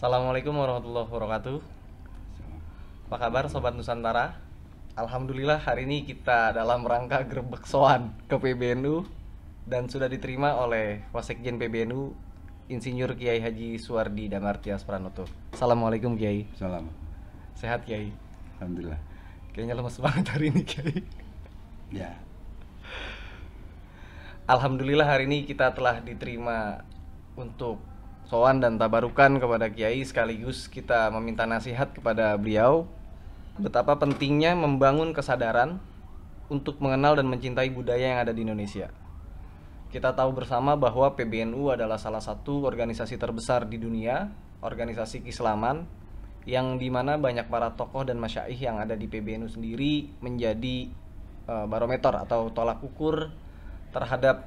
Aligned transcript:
Assalamualaikum 0.00 0.56
warahmatullahi 0.56 1.12
wabarakatuh. 1.12 1.60
Apa 3.04 3.16
kabar 3.20 3.52
Sobat 3.52 3.76
Nusantara? 3.76 4.32
Alhamdulillah 4.96 5.60
hari 5.60 5.84
ini 5.84 6.08
kita 6.08 6.56
dalam 6.56 6.88
rangka 6.88 7.20
gerbek 7.28 7.68
soan 7.68 8.16
ke 8.24 8.32
PBNU 8.40 9.04
dan 9.68 9.92
sudah 9.92 10.08
diterima 10.08 10.56
oleh 10.56 11.04
Wasekjen 11.12 11.60
PBNU 11.60 12.16
Insinyur 12.72 13.12
Kiai 13.12 13.44
Haji 13.44 13.76
Suwardi 13.76 14.32
Damartias 14.32 14.88
Pranoto. 14.88 15.28
Assalamualaikum 15.52 16.16
Kiai. 16.16 16.48
Salam. 16.56 16.88
Sehat 17.52 17.84
Kiai. 17.84 18.08
Alhamdulillah. 18.56 19.04
Kayaknya 19.52 19.84
lemes 19.84 20.00
banget 20.00 20.32
hari 20.32 20.48
ini 20.48 20.62
Kiai. 20.64 20.96
Ya. 21.92 22.16
Alhamdulillah 24.48 25.04
hari 25.04 25.28
ini 25.28 25.44
kita 25.44 25.76
telah 25.76 26.00
diterima 26.00 26.88
untuk 27.36 27.89
soan 28.30 28.62
dan 28.62 28.78
tabarukan 28.78 29.42
kepada 29.42 29.66
Kiai 29.74 30.06
sekaligus 30.06 30.70
kita 30.70 31.10
meminta 31.10 31.50
nasihat 31.50 31.90
kepada 31.90 32.38
beliau 32.38 32.86
betapa 33.58 33.98
pentingnya 33.98 34.54
membangun 34.54 35.10
kesadaran 35.10 35.82
untuk 36.46 36.78
mengenal 36.78 37.18
dan 37.18 37.26
mencintai 37.26 37.74
budaya 37.74 38.14
yang 38.14 38.22
ada 38.22 38.30
di 38.30 38.46
Indonesia. 38.46 38.94
Kita 39.90 40.14
tahu 40.14 40.30
bersama 40.30 40.78
bahwa 40.78 41.18
PBNU 41.18 41.74
adalah 41.74 41.98
salah 41.98 42.22
satu 42.22 42.62
organisasi 42.62 43.18
terbesar 43.18 43.66
di 43.66 43.82
dunia, 43.82 44.30
organisasi 44.62 45.26
keislaman 45.26 45.82
yang 46.46 46.78
di 46.78 46.86
mana 46.86 47.18
banyak 47.18 47.50
para 47.50 47.74
tokoh 47.74 48.06
dan 48.06 48.22
masyaih 48.22 48.54
yang 48.54 48.78
ada 48.78 48.94
di 48.94 49.10
PBNU 49.10 49.50
sendiri 49.50 50.06
menjadi 50.22 50.86
eh, 51.50 51.66
barometer 51.66 52.14
atau 52.14 52.54
tolak 52.54 52.78
ukur 52.86 53.34
terhadap 53.90 54.46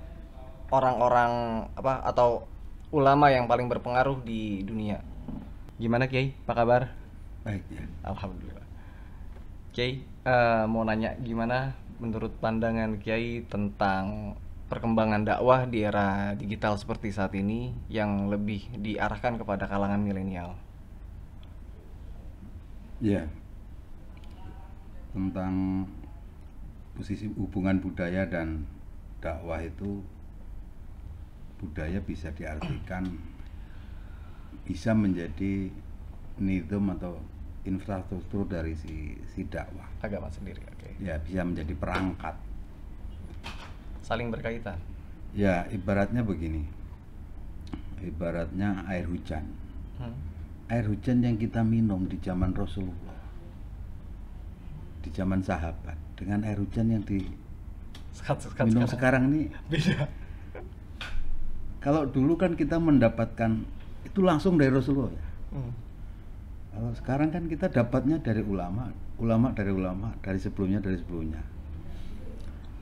orang-orang 0.71 1.67
apa 1.75 1.99
atau 2.07 2.52
ulama 2.93 3.33
yang 3.33 3.49
paling 3.49 3.65
berpengaruh 3.65 4.21
di 4.21 4.61
dunia. 4.61 5.01
Gimana 5.81 6.05
Kiai? 6.05 6.37
Apa 6.45 6.53
kabar? 6.53 6.81
Baik 7.41 7.65
ya. 7.73 7.83
Alhamdulillah. 8.05 8.67
Kiai, 9.73 10.05
eh, 10.05 10.63
mau 10.69 10.85
nanya 10.85 11.17
gimana 11.17 11.73
menurut 11.97 12.37
pandangan 12.37 13.01
Kiai 13.01 13.41
tentang 13.49 14.37
perkembangan 14.69 15.25
dakwah 15.25 15.65
di 15.65 15.81
era 15.81 16.37
digital 16.37 16.77
seperti 16.77 17.09
saat 17.09 17.33
ini 17.33 17.73
yang 17.89 18.29
lebih 18.29 18.69
diarahkan 18.77 19.41
kepada 19.41 19.65
kalangan 19.65 20.01
milenial? 20.01 20.53
Ya. 23.01 23.25
Tentang 25.17 25.85
posisi 26.93 27.25
hubungan 27.33 27.81
budaya 27.81 28.29
dan 28.29 28.69
dakwah 29.17 29.65
itu 29.65 30.05
budaya 31.63 32.03
bisa 32.03 32.27
diartikan 32.35 33.07
bisa 34.67 34.91
menjadi 34.91 35.71
nidom 36.39 36.91
atau 36.95 37.19
infrastruktur 37.63 38.47
dari 38.47 38.75
si, 38.75 39.15
si 39.31 39.47
dakwah. 39.47 39.87
Agama 40.03 40.27
sendiri, 40.27 40.59
oke. 40.67 40.99
Ya, 40.99 41.19
bisa 41.19 41.47
menjadi 41.47 41.71
perangkat. 41.75 42.35
Saling 44.03 44.27
berkaitan. 44.31 44.75
Ya, 45.31 45.67
ibaratnya 45.71 46.23
begini. 46.23 46.67
Ibaratnya 48.03 48.83
air 48.91 49.07
hujan. 49.07 49.47
Hmm. 49.99 50.15
Air 50.67 50.91
hujan 50.91 51.23
yang 51.23 51.39
kita 51.39 51.63
minum 51.63 52.03
di 52.07 52.19
zaman 52.19 52.51
Rasulullah. 52.51 53.19
Di 55.03 55.11
zaman 55.11 55.39
sahabat 55.43 55.95
dengan 56.19 56.43
air 56.43 56.59
hujan 56.59 56.91
yang 56.91 57.03
di 57.03 57.23
Sekat-sekat 58.13 58.69
minum 58.69 58.85
sekarang. 58.85 59.25
sekarang 59.27 59.33
ini 59.33 59.41
Beda. 59.71 60.05
Kalau 61.83 62.07
dulu 62.07 62.39
kan 62.39 62.55
kita 62.55 62.79
mendapatkan 62.79 63.59
itu 64.07 64.19
langsung 64.23 64.55
dari 64.55 64.71
Rasulullah 64.71 65.11
ya. 65.11 65.27
Hmm. 65.51 65.73
Kalau 66.73 66.91
sekarang 66.95 67.29
kan 67.29 67.45
kita 67.51 67.69
dapatnya 67.69 68.23
dari 68.23 68.41
ulama, 68.41 68.89
ulama 69.19 69.51
dari 69.51 69.69
ulama, 69.69 70.15
dari 70.23 70.39
sebelumnya 70.39 70.79
dari 70.79 70.97
sebelumnya. 70.97 71.43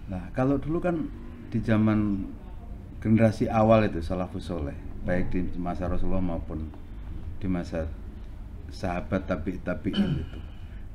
Nah, 0.08 0.32
kalau 0.32 0.62
dulu 0.62 0.80
kan 0.80 1.10
di 1.52 1.60
zaman 1.60 2.24
generasi 3.04 3.52
awal 3.52 3.90
itu 3.90 4.00
salafus 4.00 4.48
soleh, 4.48 4.78
baik 5.04 5.34
di 5.34 5.44
masa 5.60 5.90
Rasulullah 5.90 6.24
maupun 6.24 6.72
di 7.42 7.48
masa 7.50 7.90
sahabat 8.72 9.28
tapi 9.28 9.60
tapi 9.60 9.92
itu, 9.92 10.40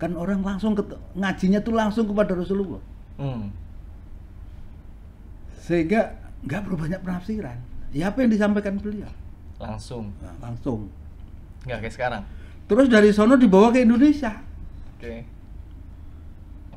kan 0.00 0.16
orang 0.16 0.41
langsung 0.41 0.72
ngajinya 1.19 1.60
tuh 1.60 1.75
langsung 1.76 2.08
kepada 2.08 2.32
Rasulullah, 2.32 2.81
Hmm. 3.20 3.52
sehingga 5.60 6.16
nggak 6.47 6.60
perlu 6.64 6.76
banyak 6.81 7.00
penafsiran. 7.04 7.75
Ya 7.96 8.12
apa 8.12 8.20
yang 8.20 8.28
disampaikan 8.28 8.76
beliau 8.76 9.08
Langsung. 9.56 10.12
Nah, 10.20 10.36
langsung. 10.44 10.92
Nggak 11.64 11.88
kayak 11.88 11.94
sekarang. 11.96 12.22
Terus 12.68 12.92
dari 12.92 13.08
sono 13.08 13.40
dibawa 13.40 13.72
ke 13.72 13.88
Indonesia. 13.88 14.36
Oke. 14.92 15.24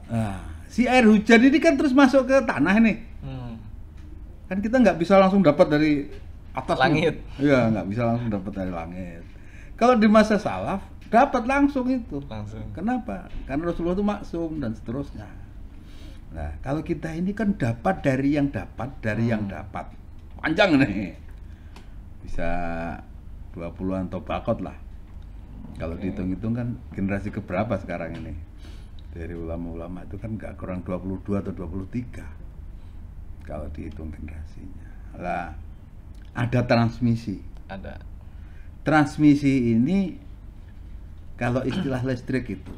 Nah, 0.07 0.39
si 0.71 0.87
air 0.87 1.03
hujan 1.03 1.43
ini 1.43 1.59
kan 1.59 1.75
terus 1.75 1.91
masuk 1.91 2.23
ke 2.23 2.39
tanah 2.47 2.79
ini. 2.79 3.03
Hmm. 3.19 3.59
Kan 4.47 4.63
kita 4.63 4.79
nggak 4.79 4.95
bisa 4.95 5.19
langsung 5.19 5.43
dapat 5.43 5.67
dari 5.67 6.07
atas 6.55 6.77
Langit. 6.79 7.19
Iya, 7.35 7.67
nggak 7.67 7.87
bisa 7.91 8.01
langsung 8.07 8.31
dapat 8.31 8.51
dari 8.55 8.71
langit. 8.71 9.23
Kalau 9.75 9.99
di 9.99 10.07
masa 10.07 10.39
salaf 10.39 10.79
dapat 11.11 11.43
langsung 11.51 11.83
itu. 11.91 12.23
Langsung. 12.31 12.63
Kenapa? 12.71 13.27
Karena 13.43 13.67
Rasulullah 13.67 13.99
itu 13.99 14.07
maksum 14.07 14.63
dan 14.63 14.71
seterusnya. 14.71 15.27
Nah, 16.31 16.55
kalau 16.63 16.79
kita 16.79 17.11
ini 17.11 17.35
kan 17.35 17.59
dapat 17.59 18.07
dari 18.07 18.39
yang 18.39 18.47
dapat, 18.47 18.87
dari 19.03 19.27
yang 19.27 19.49
Hmm. 19.49 19.53
dapat. 19.59 19.98
Panjang 20.39 20.79
nih. 20.79 21.13
Bisa 22.23 22.49
20-an 23.53 24.07
tobakot 24.07 24.63
lah. 24.63 24.75
Kalau 25.75 25.95
Oke. 25.95 26.07
dihitung-hitung 26.07 26.55
kan 26.55 26.79
generasi 26.95 27.29
keberapa 27.31 27.75
sekarang 27.79 28.15
ini? 28.19 28.33
Dari 29.11 29.35
ulama-ulama 29.35 30.07
itu 30.07 30.15
kan 30.15 30.39
nggak 30.39 30.55
kurang 30.55 30.83
22 30.87 31.43
atau 31.43 31.51
23. 31.51 32.23
Kalau 33.43 33.67
dihitung 33.73 34.13
generasinya. 34.13 34.87
Lah, 35.19 35.51
ada 36.39 36.61
transmisi 36.65 37.41
Ada. 37.69 38.01
transmisi 38.85 39.73
ini 39.75 40.17
kalau 41.37 41.61
istilah 41.61 42.01
listrik 42.01 42.49
itu 42.49 42.73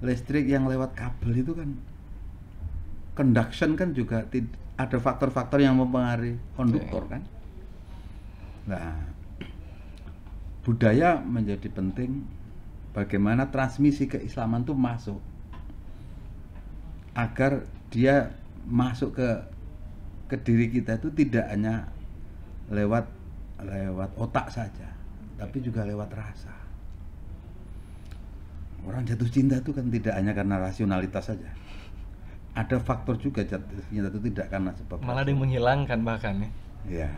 listrik 0.00 0.48
yang 0.48 0.64
lewat 0.64 0.96
kabel 0.96 1.44
itu 1.44 1.52
kan 1.52 1.76
conduction 3.12 3.76
kan 3.76 3.92
juga 3.92 4.24
ada 4.86 4.96
faktor-faktor 4.96 5.60
yang 5.60 5.76
mempengaruhi 5.76 6.40
konduktor 6.56 7.04
kan 7.10 7.22
nah 8.64 8.96
budaya 10.64 11.20
menjadi 11.20 11.68
penting 11.72 12.24
bagaimana 12.96 13.48
transmisi 13.48 14.08
keislaman 14.08 14.64
itu 14.64 14.72
masuk 14.76 15.20
agar 17.16 17.66
dia 17.90 18.32
masuk 18.64 19.18
ke 19.18 19.28
ke 20.30 20.36
diri 20.46 20.70
kita 20.70 21.02
itu 21.02 21.10
tidak 21.10 21.50
hanya 21.50 21.90
lewat 22.70 23.02
lewat 23.66 24.10
otak 24.16 24.46
saja, 24.48 24.88
tapi 25.36 25.58
juga 25.60 25.82
lewat 25.84 26.10
rasa. 26.14 26.54
Orang 28.86 29.04
jatuh 29.04 29.28
cinta 29.28 29.60
itu 29.60 29.74
kan 29.76 29.90
tidak 29.92 30.14
hanya 30.16 30.32
karena 30.32 30.56
rasionalitas 30.56 31.34
saja. 31.34 31.50
Ada 32.50 32.82
faktor 32.82 33.14
juga 33.16 33.46
jatuh 33.46 33.78
cinta 33.86 34.10
itu 34.10 34.20
tidak 34.30 34.46
karena 34.50 34.70
sebab 34.74 34.98
Malah 35.06 35.22
ada 35.22 35.30
yang 35.30 35.40
menghilangkan 35.40 35.98
bahkan 36.02 36.34
ya. 36.42 36.50
Ya, 36.88 37.12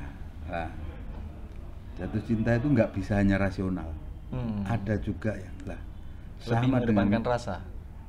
nah, 0.50 0.68
jatuh 1.96 2.22
cinta 2.26 2.58
itu 2.58 2.68
nggak 2.68 2.92
bisa 2.92 3.16
hanya 3.16 3.40
rasional. 3.40 3.88
Hmm. 4.28 4.64
Ada 4.68 5.00
juga 5.00 5.32
yang 5.36 5.56
lah 5.64 5.80
sama 6.42 6.82
dengan 6.82 7.22
rasa. 7.22 7.62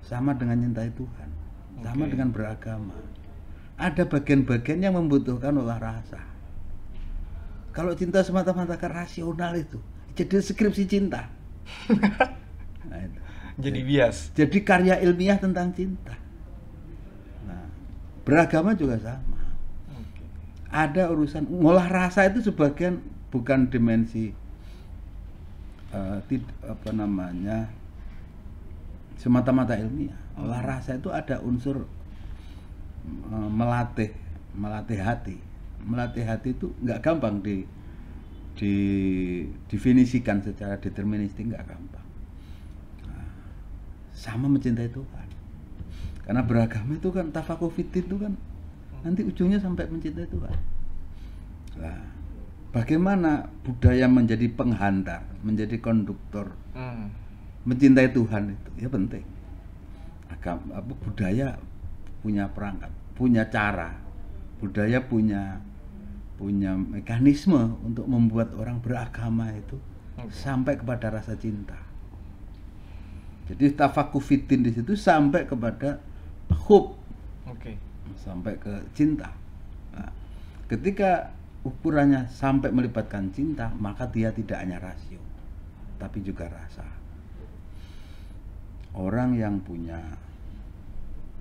sama 0.03 0.33
dengan 0.35 0.59
cintai 0.59 0.89
Tuhan, 0.91 1.29
sama 1.79 2.03
Oke. 2.07 2.11
dengan 2.11 2.29
beragama. 2.33 2.97
Ada 3.77 4.03
bagian-bagian 4.05 4.79
yang 4.83 4.95
membutuhkan 4.97 5.53
olah 5.57 5.79
rasa. 5.79 6.21
Kalau 7.73 7.93
cinta 7.97 8.21
semata-mata 8.21 8.77
ke 8.77 8.85
rasional 8.85 9.57
itu, 9.57 9.81
jadi 10.13 10.41
skripsi 10.41 10.83
cinta. 10.85 11.29
Nah, 12.83 12.99
itu. 12.99 13.19
Jadi 13.63 13.79
bias. 13.79 14.35
Jadi 14.35 14.59
karya 14.59 14.99
ilmiah 14.99 15.39
tentang 15.39 15.71
cinta. 15.71 16.19
Beragama 18.23 18.71
juga 18.75 18.95
sama. 18.99 19.39
Ada 20.73 21.11
urusan 21.13 21.45
ngolah 21.47 21.85
rasa 21.85 22.25
itu 22.31 22.41
sebagian 22.41 23.03
bukan 23.29 23.69
dimensi 23.69 24.33
eh, 25.93 26.19
tid- 26.25 26.55
apa 26.65 26.89
namanya 26.89 27.69
semata-mata 29.19 29.77
ilmiah. 29.77 30.17
Olah 30.33 30.65
rasa 30.65 30.97
itu 30.97 31.13
ada 31.13 31.37
unsur 31.45 31.85
eh, 33.05 33.49
melatih 33.53 34.11
melatih 34.57 34.99
hati. 35.03 35.37
Melatih 35.83 36.23
hati 36.25 36.55
itu 36.55 36.71
nggak 36.81 36.99
gampang 37.03 37.43
di 37.43 37.67
didefinisikan 38.53 40.41
secara 40.45 40.77
deterministik 40.77 41.49
nggak 41.49 41.65
gampang. 41.65 42.05
Nah, 43.09 43.29
sama 44.13 44.45
mencintai 44.45 44.89
Tuhan. 44.93 45.22
Karena 46.23 46.41
beragama 46.43 46.95
itu 46.95 47.11
kan 47.11 47.29
tafakuh 47.35 47.67
fitin 47.67 48.07
itu 48.07 48.15
kan 48.15 48.33
nanti 49.03 49.27
ujungnya 49.27 49.59
sampai 49.59 49.83
mencintai 49.91 50.27
Tuhan. 50.31 50.55
Nah, 51.83 51.99
bagaimana 52.71 53.51
budaya 53.67 54.07
menjadi 54.07 54.47
penghantar, 54.55 55.27
menjadi 55.43 55.75
konduktor, 55.83 56.55
Hmm. 56.71 57.11
mencintai 57.67 58.15
Tuhan 58.15 58.55
itu 58.55 58.69
ya 58.79 58.87
penting. 58.87 59.23
Agama 60.31 60.79
apa 60.79 60.93
budaya 61.03 61.59
punya 62.23 62.47
perangkat, 62.47 62.91
punya 63.19 63.43
cara. 63.51 63.99
Budaya 64.63 65.03
punya 65.03 65.59
punya 66.39 66.71
mekanisme 66.73 67.77
untuk 67.83 68.07
membuat 68.07 68.55
orang 68.55 68.79
beragama 68.79 69.51
itu 69.51 69.75
Oke. 70.15 70.31
sampai 70.31 70.79
kepada 70.79 71.11
rasa 71.11 71.35
cinta. 71.35 71.75
Jadi 73.51 73.75
tafakufitin 73.75 74.63
di 74.63 74.71
situ 74.71 74.95
sampai 74.95 75.43
kepada 75.43 75.99
hub, 76.55 76.95
Oke. 77.49 77.75
sampai 78.21 78.53
ke 78.57 78.73
cinta. 78.93 79.33
Nah, 79.93 80.11
ketika 80.69 81.33
ukurannya 81.63 82.27
sampai 82.29 82.69
melibatkan 82.69 83.31
cinta, 83.31 83.71
maka 83.79 84.07
dia 84.09 84.29
tidak 84.33 84.59
hanya 84.59 84.77
rasio, 84.79 85.21
tapi 86.01 86.21
juga 86.21 86.49
rasa. 86.51 86.85
Orang 88.93 89.33
yang 89.33 89.57
punya 89.65 89.97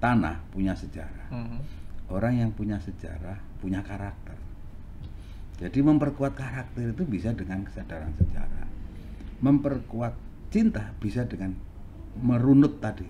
tanah 0.01 0.41
punya 0.51 0.73
sejarah. 0.73 1.29
Mhm. 1.31 1.59
Orang 2.11 2.35
yang 2.37 2.51
punya 2.53 2.77
sejarah 2.81 3.39
punya 3.61 3.81
karakter. 3.85 4.37
Jadi 5.63 5.79
memperkuat 5.79 6.35
karakter 6.35 6.91
itu 6.91 7.05
bisa 7.07 7.31
dengan 7.37 7.63
kesadaran 7.63 8.11
sejarah. 8.19 8.67
Memperkuat 9.45 10.17
cinta 10.51 10.91
bisa 10.99 11.25
dengan 11.25 11.55
merunut 12.21 12.77
tadi 12.83 13.09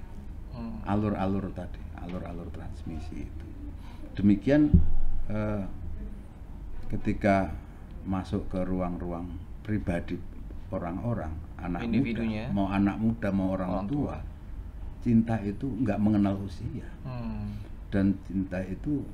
Hmm. 0.52 0.78
alur-alur 0.86 1.48
tadi, 1.56 1.81
alur-alur 2.04 2.48
transmisi 2.50 3.24
itu. 3.24 3.46
Demikian 4.18 4.68
eh, 5.30 5.62
ketika 6.90 7.48
masuk 8.04 8.44
ke 8.50 8.60
ruang-ruang 8.66 9.30
pribadi 9.62 10.18
orang-orang, 10.74 11.32
anak 11.60 11.86
Individunya. 11.86 12.50
muda, 12.50 12.56
mau 12.56 12.66
anak 12.68 12.96
muda 12.98 13.28
mau 13.30 13.54
orang, 13.54 13.70
Orang 13.70 13.88
tua, 13.88 14.16
cinta 15.00 15.38
itu 15.40 15.68
nggak 15.68 15.98
mengenal 16.00 16.36
usia 16.42 16.86
Hmm. 17.06 17.56
dan 17.92 18.16
cinta 18.26 18.58
itu 18.64 19.04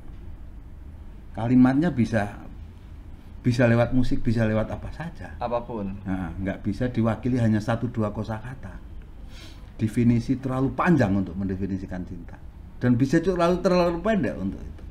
kalimatnya 1.34 1.90
bisa 1.92 2.26
bisa 3.38 3.64
lewat 3.70 3.94
musik, 3.94 4.20
bisa 4.20 4.44
lewat 4.44 4.66
apa 4.74 4.90
saja. 4.92 5.30
Apa 5.38 5.62
pun. 5.62 5.94
Nah, 6.04 6.34
nggak 6.42 6.58
bisa 6.66 6.90
diwakili 6.90 7.38
hanya 7.38 7.62
satu 7.62 7.86
dua 7.88 8.10
kosakata. 8.10 8.74
Definisi 9.78 10.34
terlalu 10.42 10.74
panjang 10.74 11.14
untuk 11.14 11.38
mendefinisikan 11.38 12.02
cinta 12.02 12.34
dan 12.78 12.94
bisa 12.94 13.18
juga 13.18 13.42
terlalu 13.42 13.58
terlalu 13.62 13.98
pendek 14.02 14.34
untuk 14.38 14.62
itu. 14.62 14.84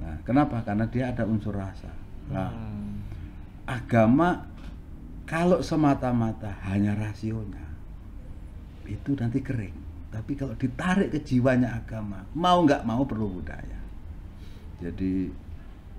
Nah, 0.00 0.16
kenapa? 0.24 0.64
Karena 0.64 0.84
dia 0.88 1.12
ada 1.12 1.24
unsur 1.28 1.52
rasa. 1.56 1.92
Nah, 2.32 2.48
Hmm. 2.52 3.04
agama 3.68 4.48
kalau 5.28 5.60
semata-mata 5.60 6.56
hanya 6.72 6.96
rasionya 6.96 7.64
itu 8.88 9.12
nanti 9.16 9.44
kering. 9.44 9.76
Tapi 10.08 10.32
kalau 10.40 10.56
ditarik 10.56 11.12
ke 11.12 11.20
jiwanya 11.20 11.76
agama, 11.76 12.24
mau 12.32 12.64
nggak 12.64 12.80
mau 12.88 13.04
perlu 13.04 13.28
budaya. 13.28 13.76
Jadi 14.80 15.28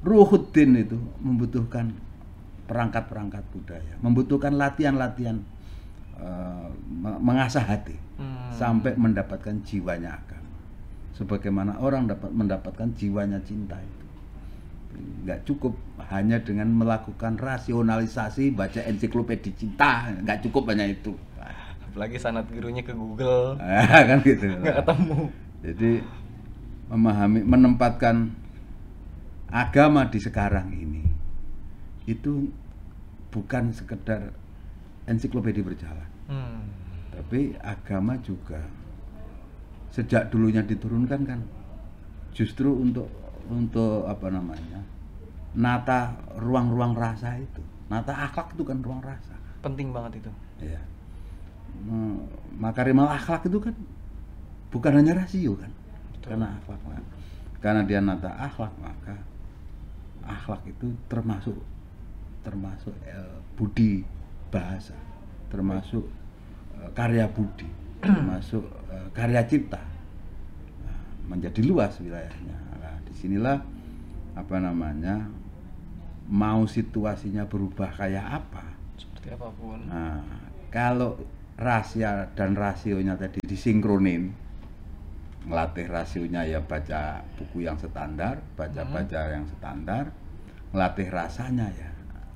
ruhuddin 0.02 0.82
itu 0.82 0.98
membutuhkan 1.22 1.94
perangkat-perangkat 2.66 3.44
budaya, 3.54 3.94
membutuhkan 4.02 4.58
latihan-latihan 4.58 5.38
me- 6.90 7.22
mengasah 7.22 7.64
hati 7.64 7.96
Hmm. 8.20 8.52
sampai 8.52 8.98
mendapatkan 8.98 9.62
jiwanya 9.64 10.20
agama. 10.20 10.39
Sebagaimana 11.20 11.76
orang 11.78 12.08
dapat 12.08 12.32
mendapatkan 12.32 12.96
jiwanya 12.96 13.44
cinta 13.44 13.76
itu 13.76 14.06
nggak 15.24 15.44
cukup 15.44 15.76
hanya 16.10 16.40
dengan 16.40 16.72
melakukan 16.72 17.36
rasionalisasi 17.36 18.52
baca 18.52 18.80
ensiklopedia 18.82 19.52
cinta 19.54 20.10
nggak 20.18 20.48
cukup 20.48 20.72
hanya 20.72 20.88
itu 20.88 21.12
Apalagi 21.84 22.16
sanat 22.16 22.46
gurunya 22.48 22.86
ke 22.86 22.94
Google. 22.94 23.58
Ah, 23.58 24.06
kan 24.06 24.22
gitu 24.22 24.46
Nggak 24.62 24.80
ketemu. 24.80 25.18
jadi 25.60 25.92
memahami 26.88 27.40
menempatkan 27.44 28.32
agama 29.50 30.06
di 30.06 30.20
sekarang 30.22 30.72
ini 30.72 31.04
itu 32.06 32.48
bukan 33.30 33.70
sekedar 33.70 34.32
ensiklopedia 35.06 35.62
berjalan 35.62 36.08
Hmm. 36.30 36.62
tapi 37.10 37.58
agama 37.60 38.14
juga 38.22 38.62
sejak 39.90 40.30
dulunya 40.30 40.62
diturunkan 40.62 41.22
kan 41.26 41.40
justru 42.34 42.70
untuk 42.72 43.10
untuk 43.50 44.06
apa 44.06 44.30
namanya 44.30 44.86
nata 45.58 46.14
ruang-ruang 46.38 46.94
rasa 46.94 47.42
itu 47.42 47.62
nata 47.90 48.14
akhlak 48.14 48.54
itu 48.54 48.64
kan 48.64 48.80
ruang 48.86 49.02
rasa 49.02 49.34
Penting 49.60 49.92
banget 49.92 50.24
itu. 50.24 50.32
ya 50.64 50.80
makarimal 52.60 53.08
akhlak 53.12 53.48
itu 53.48 53.60
kan 53.60 53.76
bukan 54.70 54.94
hanya 55.02 55.18
rasio 55.26 55.58
kan 55.58 55.72
Betul. 56.16 56.38
karena 56.38 56.48
akhlak 56.60 56.80
Nah, 56.86 57.04
karena 57.60 57.82
dia 57.84 58.00
nata 58.00 58.30
akhlak 58.38 58.72
maka 58.80 59.16
akhlak 60.24 60.62
itu 60.70 60.94
termasuk 61.10 61.58
termasuk 62.46 62.94
eh, 63.10 63.36
budi 63.58 64.06
bahasa 64.54 64.96
termasuk 65.50 66.06
eh, 66.78 66.90
karya 66.94 67.26
budi 67.28 67.68
termasuk 68.00 68.64
karya 69.14 69.44
cipta. 69.46 69.82
Nah, 70.86 71.00
menjadi 71.30 71.62
luas 71.66 71.98
wilayahnya. 72.00 72.58
Nah, 72.80 72.96
di 73.06 73.14
sinilah 73.14 73.58
apa 74.38 74.56
namanya 74.62 75.28
mau 76.30 76.64
situasinya 76.70 77.50
berubah 77.50 77.90
kayak 77.94 78.26
apa. 78.26 78.66
Seperti 78.96 79.28
apa 79.34 79.48
pun. 79.54 79.80
Nah, 79.90 80.22
kalau 80.70 81.18
rahasia 81.60 82.32
dan 82.38 82.56
rasionya 82.56 83.20
tadi 83.20 83.44
disinkronin, 83.44 84.32
ngelatih 85.50 85.88
rasionya 85.90 86.46
ya 86.46 86.62
baca 86.62 87.26
buku 87.36 87.66
yang 87.66 87.76
standar, 87.76 88.40
baca-baca 88.56 89.22
yang 89.34 89.46
standar, 89.58 90.14
ngelatih 90.72 91.10
rasanya 91.10 91.68
ya 91.74 91.90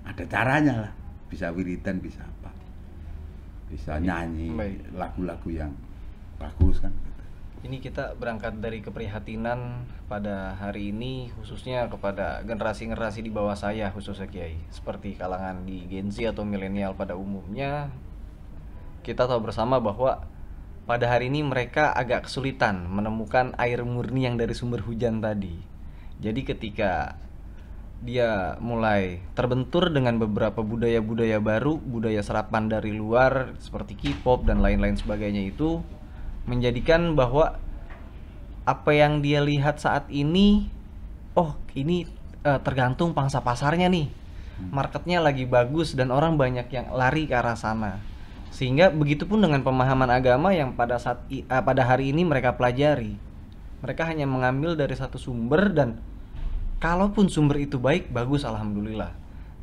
ada 0.03 0.23
caranya 0.27 0.75
lah, 0.87 0.93
bisa 1.31 1.47
wiridan, 1.55 2.03
bisa 2.03 2.19
apa, 2.19 2.51
bisa 3.71 4.01
nyanyi 4.03 4.51
Baik. 4.51 4.77
lagu-lagu 4.99 5.49
yang 5.53 5.71
bagus 6.43 6.83
kan. 6.83 6.91
gitu. 6.91 7.11
Ini 7.63 7.79
kita 7.79 8.19
berangkat 8.19 8.59
dari 8.59 8.83
keprihatinan 8.83 9.87
pada 10.11 10.59
hari 10.59 10.91
ini 10.91 11.31
khususnya 11.39 11.87
kepada 11.87 12.43
generasi-generasi 12.43 13.23
di 13.23 13.31
bawah 13.31 13.55
saya 13.55 13.87
khususnya 13.95 14.27
Kiai 14.27 14.59
seperti 14.67 15.15
kalangan 15.15 15.63
di 15.63 15.87
Gen 15.87 16.11
Z 16.11 16.35
atau 16.35 16.43
milenial 16.43 16.91
pada 16.91 17.15
umumnya 17.15 17.87
kita 19.03 19.27
tahu 19.27 19.51
bersama 19.51 19.83
bahwa 19.83 20.23
pada 20.83 21.05
hari 21.11 21.27
ini 21.27 21.43
mereka 21.43 21.91
agak 21.91 22.27
kesulitan 22.27 22.87
menemukan 22.87 23.51
air 23.59 23.83
murni 23.83 24.27
yang 24.27 24.39
dari 24.39 24.55
sumber 24.55 24.83
hujan 24.83 25.19
tadi. 25.19 25.59
Jadi 26.23 26.41
ketika 26.47 27.19
dia 28.03 28.59
mulai 28.59 29.23
terbentur 29.31 29.87
dengan 29.91 30.19
beberapa 30.19 30.59
budaya-budaya 30.59 31.39
baru, 31.39 31.79
budaya 31.79 32.19
serapan 32.19 32.67
dari 32.67 32.91
luar 32.91 33.55
seperti 33.59 33.95
K-pop 33.95 34.43
dan 34.43 34.59
lain-lain 34.59 34.99
sebagainya 34.99 35.51
itu 35.51 35.79
menjadikan 36.43 37.15
bahwa 37.15 37.59
apa 38.63 38.91
yang 38.95 39.19
dia 39.19 39.43
lihat 39.43 39.79
saat 39.79 40.07
ini 40.07 40.71
oh 41.35 41.55
ini 41.75 42.07
eh, 42.43 42.59
tergantung 42.63 43.11
pangsa 43.11 43.43
pasarnya 43.43 43.89
nih. 43.91 44.07
Marketnya 44.63 45.19
lagi 45.19 45.49
bagus 45.49 45.97
dan 45.97 46.13
orang 46.13 46.37
banyak 46.37 46.69
yang 46.71 46.93
lari 46.93 47.27
ke 47.27 47.35
arah 47.35 47.57
sana. 47.57 47.99
Sehingga 48.53 48.93
begitupun 48.93 49.41
dengan 49.41 49.65
pemahaman 49.65 50.07
agama 50.13 50.53
yang 50.53 50.77
pada 50.77 51.01
saat 51.01 51.25
eh, 51.27 51.43
pada 51.47 51.83
hari 51.83 52.13
ini 52.13 52.23
mereka 52.23 52.55
pelajari. 52.55 53.17
Mereka 53.83 54.07
hanya 54.07 54.23
mengambil 54.23 54.79
dari 54.79 54.95
satu 54.95 55.19
sumber 55.19 55.73
dan 55.75 55.99
kalaupun 56.79 57.27
sumber 57.27 57.59
itu 57.59 57.75
baik 57.81 58.13
bagus 58.13 58.47
alhamdulillah. 58.47 59.11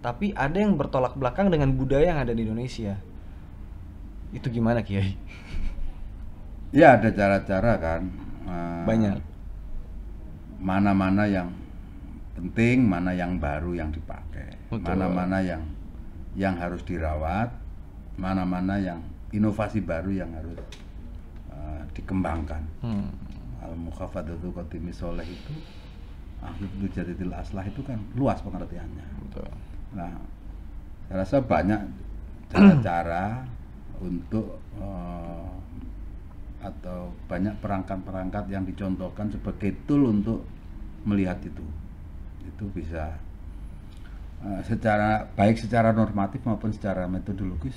Tapi 0.00 0.32
ada 0.36 0.56
yang 0.60 0.76
bertolak 0.76 1.16
belakang 1.16 1.48
dengan 1.48 1.72
budaya 1.72 2.12
yang 2.12 2.20
ada 2.20 2.32
di 2.32 2.44
Indonesia. 2.44 3.00
Itu 4.32 4.52
gimana 4.52 4.84
Kiai? 4.84 5.16
Ya 6.70 6.94
ada 6.98 7.10
cara-cara 7.10 7.72
kan. 7.82 8.02
eh, 8.46 8.82
Banyak. 8.86 9.16
Mana-mana 10.60 11.24
yang 11.26 11.48
penting, 12.36 12.84
mana 12.84 13.10
yang 13.16 13.40
baru 13.40 13.74
yang 13.74 13.90
dipakai, 13.90 14.54
mana-mana 14.70 15.40
yang 15.40 15.64
yang 16.38 16.54
harus 16.60 16.84
dirawat, 16.86 17.50
mana-mana 18.20 18.78
yang 18.78 19.00
inovasi 19.34 19.82
baru 19.82 20.12
yang 20.14 20.30
harus 20.36 20.60
eh, 21.50 21.82
dikembangkan. 21.96 22.62
Hmm. 22.84 23.08
Al 23.60 23.74
mukhafadatu 23.76 24.52
qatimi 24.56 24.92
soleh 24.94 25.26
itu 25.26 25.54
akhir 26.40 26.70
jaditil 26.96 27.28
aslah 27.36 27.66
itu 27.68 27.84
kan 27.84 28.00
luas 28.16 28.40
pengertiannya. 28.40 29.04
Betul. 29.28 29.48
Nah, 29.96 30.12
saya 31.08 31.24
rasa 31.26 31.36
banyak 31.44 31.80
cara-cara 32.48 33.44
untuk 34.00 34.60
eh, 34.78 35.50
atau 36.60 37.12
banyak 37.24 37.56
perangkat-perangkat 37.60 38.52
yang 38.52 38.68
dicontohkan 38.68 39.32
sebagai 39.32 39.72
tool 39.88 40.12
untuk 40.12 40.44
melihat 41.08 41.40
itu. 41.40 41.64
Itu 42.44 42.68
bisa 42.72 43.16
eh, 44.44 44.60
secara 44.68 45.24
baik 45.36 45.56
secara 45.56 45.96
normatif 45.96 46.44
maupun 46.44 46.72
secara 46.72 47.08
metodologis 47.08 47.76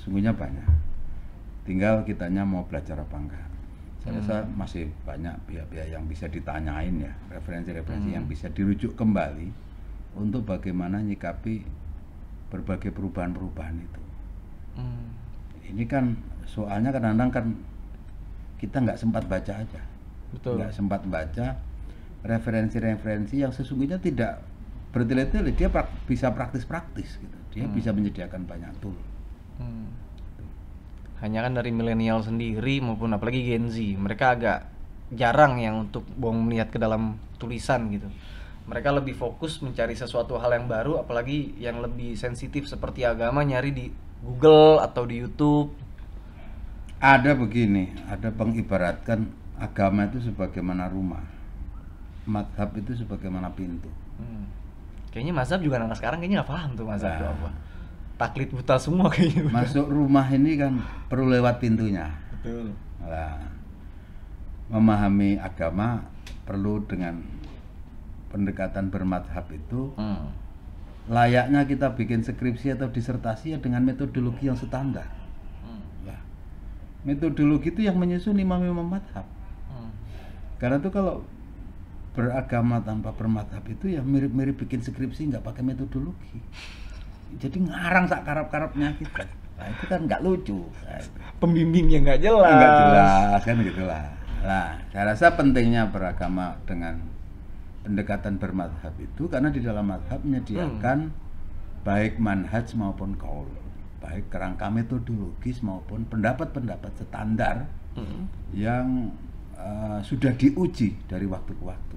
sungguhnya 0.00 0.32
banyak. 0.32 0.68
Tinggal 1.64 2.04
kitanya 2.04 2.44
mau 2.44 2.64
belajar 2.68 3.00
apa 3.00 3.16
enggak. 3.16 3.48
Saya 4.04 4.20
rasa 4.20 4.36
masih 4.52 4.92
banyak 5.08 5.32
pihak-pihak 5.48 5.88
yang 5.88 6.04
bisa 6.04 6.28
ditanyain 6.28 6.92
ya, 6.92 7.12
referensi-referensi 7.32 8.12
yang 8.12 8.28
bisa 8.28 8.52
dirujuk 8.52 8.92
kembali 9.00 9.48
untuk 10.20 10.44
bagaimana 10.44 11.00
nyikapi 11.00 11.64
berbagai 12.52 12.92
perubahan-perubahan 12.92 13.76
itu. 13.80 14.02
Hmm. 14.76 15.08
Ini 15.72 15.88
kan 15.88 16.20
soalnya 16.44 16.92
kadang-kadang 16.92 17.30
kan 17.32 17.46
kita 18.64 18.80
nggak 18.80 18.96
sempat 18.96 19.28
baca 19.28 19.52
aja, 19.60 19.82
Betul. 20.32 20.56
nggak 20.56 20.72
sempat 20.72 21.04
baca 21.04 21.60
referensi-referensi 22.24 23.44
yang 23.44 23.52
sesungguhnya 23.52 24.00
tidak 24.00 24.40
bertele-tele, 24.88 25.52
dia 25.52 25.68
prak- 25.68 26.08
bisa 26.08 26.32
praktis-praktis 26.32 27.20
gitu, 27.20 27.38
dia 27.52 27.68
Hmm. 27.68 27.76
bisa 27.76 27.92
menyediakan 27.92 28.48
banyak 28.48 28.72
tool. 28.80 28.96
Hmm. 29.60 29.92
Hanya 31.20 31.44
kan 31.44 31.52
dari 31.52 31.68
milenial 31.68 32.24
sendiri 32.24 32.80
maupun 32.80 33.12
apalagi 33.12 33.44
Gen 33.44 33.68
Z, 33.68 33.76
mereka 34.00 34.32
agak 34.32 34.58
jarang 35.12 35.60
yang 35.60 35.84
untuk 35.84 36.08
buang 36.16 36.40
melihat 36.48 36.72
ke 36.72 36.80
dalam 36.80 37.20
tulisan 37.36 37.92
gitu. 37.92 38.08
Mereka 38.64 38.96
lebih 38.96 39.12
fokus 39.12 39.60
mencari 39.60 39.92
sesuatu 39.92 40.40
hal 40.40 40.56
yang 40.56 40.64
baru, 40.64 40.96
apalagi 41.04 41.52
yang 41.60 41.84
lebih 41.84 42.16
sensitif 42.16 42.64
seperti 42.64 43.04
agama 43.04 43.44
nyari 43.44 43.70
di 43.76 43.86
Google 44.24 44.80
atau 44.80 45.04
di 45.04 45.20
YouTube. 45.20 45.83
Ada 47.04 47.36
begini, 47.36 47.92
ada 48.08 48.32
pengibaratkan 48.32 49.28
agama 49.60 50.08
itu 50.08 50.24
sebagaimana 50.24 50.88
rumah, 50.88 51.20
madhab 52.24 52.72
itu 52.80 52.96
sebagaimana 52.96 53.52
pintu. 53.52 53.92
Hmm. 54.16 54.48
Kayaknya 55.12 55.36
mazhab 55.36 55.60
juga 55.60 55.84
anak 55.84 56.00
sekarang 56.00 56.24
kayaknya 56.24 56.40
nggak 56.40 56.50
paham 56.50 56.70
tuh 56.72 56.86
mazhab 56.88 57.12
Nah. 57.20 57.28
apa. 57.28 57.48
Taklid 58.16 58.50
buta 58.56 58.80
semua 58.80 59.12
kayaknya. 59.12 59.52
Masuk 59.52 59.86
rumah 59.86 60.24
ini 60.32 60.56
kan 60.56 60.80
perlu 61.12 61.28
lewat 61.28 61.60
pintunya. 61.60 62.08
Betul. 62.40 62.72
Nah, 63.04 63.36
memahami 64.72 65.36
agama 65.36 66.08
perlu 66.48 66.82
dengan 66.88 67.20
pendekatan 68.32 68.88
bermadhab 68.88 69.44
itu 69.52 69.92
Hmm. 69.94 70.32
layaknya 71.06 71.68
kita 71.68 71.92
bikin 71.94 72.24
skripsi 72.24 72.80
atau 72.80 72.88
disertasi 72.88 73.54
ya 73.54 73.58
dengan 73.60 73.84
metodologi 73.84 74.48
yang 74.48 74.56
standar. 74.56 75.04
Hmm. 77.04 77.12
Lah, 77.12 77.12
metodologi 77.12 77.68
itu 77.68 77.84
yang 77.84 78.00
menyusun 78.00 78.40
imam-imam 78.40 78.88
madhab. 78.88 79.28
Hmm. 79.68 79.92
Karena 80.56 80.80
itu 80.80 80.88
kalau 80.88 81.22
beragama 82.16 82.80
tanpa 82.80 83.10
bermadhab 83.12 83.66
itu 83.68 83.92
ya 83.92 84.00
mirip-mirip 84.00 84.56
bikin 84.56 84.80
skripsi 84.80 85.28
nggak 85.28 85.44
pakai 85.44 85.60
metodologi. 85.60 86.40
Jadi 87.36 87.60
ngarang 87.68 88.08
sak 88.08 88.24
karap-karapnya 88.24 88.96
kita. 88.96 89.26
Nah, 89.54 89.66
itu 89.70 89.84
kan 89.86 90.00
nggak 90.06 90.22
lucu. 90.22 90.64
Nah. 90.86 91.02
Pembimbingnya 91.42 91.98
nggak 92.02 92.20
jelas. 92.22 92.54
nggak 92.56 92.74
jelas 92.80 93.40
kan 93.42 93.56
gitulah. 93.60 94.04
Nah, 94.44 94.68
saya 94.92 95.04
rasa 95.08 95.26
pentingnya 95.34 95.88
beragama 95.88 96.56
dengan 96.68 97.00
pendekatan 97.84 98.40
bermadhab 98.40 98.94
itu 98.96 99.28
karena 99.28 99.52
di 99.52 99.60
dalam 99.60 99.88
madhab 99.88 100.20
menyediakan 100.24 101.12
baik 101.84 102.16
manhaj 102.16 102.72
maupun 102.76 103.12
kaul, 103.20 103.48
baik 104.04 104.28
kerangka 104.28 104.68
metodologis 104.68 105.64
maupun 105.64 106.04
pendapat-pendapat 106.04 106.92
standar 107.08 107.64
Hmm. 107.94 108.26
yang 108.50 109.06
eh, 109.54 110.02
sudah 110.02 110.34
diuji 110.34 110.98
dari 111.06 111.30
waktu 111.30 111.54
ke 111.54 111.62
waktu. 111.62 111.96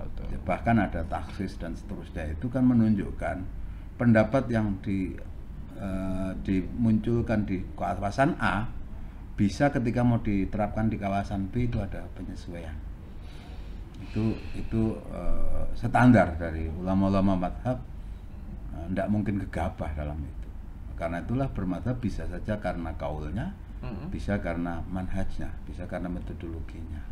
Betul. 0.00 0.26
Ya, 0.32 0.38
bahkan 0.48 0.80
ada 0.80 1.04
taksis 1.04 1.60
dan 1.60 1.76
seterusnya 1.76 2.32
itu 2.32 2.48
kan 2.48 2.64
menunjukkan 2.64 3.44
pendapat 4.00 4.48
yang 4.48 4.72
di 4.80 5.12
eh, 5.76 6.30
dimunculkan 6.40 7.44
di 7.44 7.60
kawasan 7.76 8.32
A 8.40 8.64
bisa 9.36 9.68
ketika 9.68 10.00
mau 10.00 10.24
diterapkan 10.24 10.88
di 10.88 10.96
kawasan 10.96 11.52
B 11.52 11.68
itu 11.68 11.76
ada 11.84 12.00
penyesuaian 12.16 12.74
itu 14.08 14.32
itu 14.56 14.96
eh, 15.12 15.64
standar 15.76 16.32
dari 16.40 16.64
ulama-ulama 16.80 17.44
madhab 17.44 17.76
tidak 18.88 19.08
mungkin 19.12 19.36
gegabah 19.46 19.90
dalam 19.94 20.16
itu 20.16 20.43
karena 20.94 21.22
itulah 21.22 21.48
bermadhab 21.50 21.98
bisa 21.98 22.26
saja 22.26 22.58
karena 22.62 22.94
kaulnya 22.98 23.54
Hmm. 23.84 24.08
bisa 24.08 24.40
karena 24.40 24.80
manhajnya 24.88 25.52
bisa 25.68 25.84
karena 25.84 26.08
metodologinya 26.08 27.04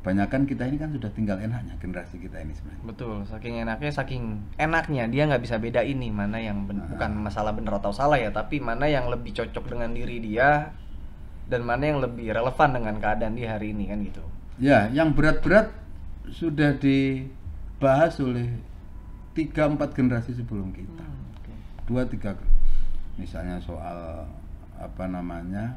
Banyakan 0.00 0.48
kita 0.48 0.64
ini 0.64 0.80
kan 0.80 0.88
sudah 0.96 1.12
tinggal 1.12 1.36
enaknya 1.36 1.76
generasi 1.76 2.16
kita 2.16 2.40
ini 2.40 2.56
sebenarnya. 2.56 2.84
Betul, 2.88 3.20
saking 3.28 3.60
enaknya, 3.60 3.92
saking 3.92 4.40
enaknya 4.56 5.04
dia 5.12 5.28
nggak 5.28 5.44
bisa 5.44 5.60
beda 5.60 5.84
ini 5.84 6.08
mana 6.08 6.40
yang 6.40 6.64
ben- 6.64 6.80
bukan 6.88 7.20
masalah 7.20 7.52
benar 7.52 7.84
atau 7.84 7.92
salah 7.92 8.16
ya, 8.16 8.32
tapi 8.32 8.64
mana 8.64 8.88
yang 8.88 9.12
lebih 9.12 9.36
cocok 9.36 9.60
dengan 9.68 9.92
diri 9.92 10.24
dia 10.24 10.72
dan 11.52 11.68
mana 11.68 11.84
yang 11.84 12.00
lebih 12.00 12.32
relevan 12.32 12.80
dengan 12.80 12.96
keadaan 12.96 13.36
dia 13.36 13.60
hari 13.60 13.76
ini 13.76 13.92
kan 13.92 14.00
gitu. 14.00 14.24
Ya, 14.56 14.88
yang 14.88 15.12
berat-berat 15.12 15.68
sudah 16.32 16.80
dibahas 16.80 18.16
oleh 18.24 18.56
tiga 19.36 19.68
empat 19.68 19.92
generasi 19.92 20.32
sebelum 20.32 20.72
kita. 20.72 21.04
Dua 21.90 22.06
tiga, 22.06 22.30
misalnya 23.18 23.58
soal 23.58 24.22
apa 24.78 25.04
namanya, 25.10 25.74